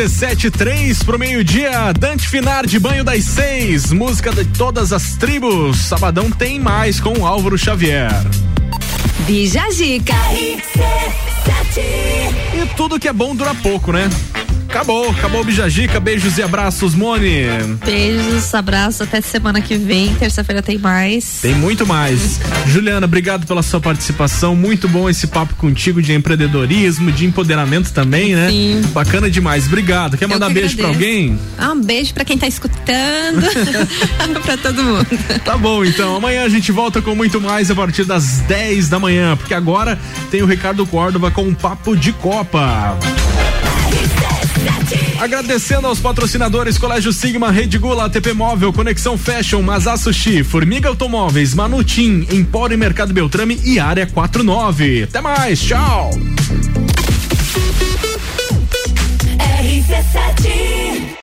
[0.00, 5.76] RC73 pro meio-dia, Dante Finar de Banho das Seis, música de todas as tribos.
[5.76, 8.10] Sabadão tem mais com o Álvaro Xavier.
[9.26, 10.14] Bija Zica.
[12.54, 14.08] E tudo que é bom dura pouco, né?
[14.70, 17.42] Acabou, acabou o Bijagica, beijos e abraços, Mone.
[17.84, 20.14] Beijos, abraços, até semana que vem.
[20.14, 21.40] Terça-feira tem mais.
[21.42, 22.40] Tem muito mais.
[22.68, 24.54] Juliana, obrigado pela sua participação.
[24.54, 28.48] Muito bom esse papo contigo de empreendedorismo, de empoderamento também, né?
[28.48, 28.80] Sim.
[28.92, 29.66] Bacana demais.
[29.66, 30.16] Obrigado.
[30.16, 31.10] Quer mandar que beijo pra agradeço.
[31.10, 31.38] alguém?
[31.58, 33.42] Ah, um beijo pra quem tá escutando.
[34.44, 35.06] pra todo mundo.
[35.44, 36.14] Tá bom, então.
[36.14, 39.98] Amanhã a gente volta com muito mais a partir das 10 da manhã, porque agora
[40.30, 42.96] tem o Ricardo Córdova com um papo de Copa.
[45.20, 51.54] Agradecendo aos patrocinadores Colégio Sigma, Rede Gula, ATP Móvel, Conexão Fashion, Mazá Sushi, Formiga Automóveis,
[51.54, 55.02] Manutim, Empório Mercado Beltrame e Área 49.
[55.02, 56.10] Até mais, tchau!
[59.60, 61.10] RC7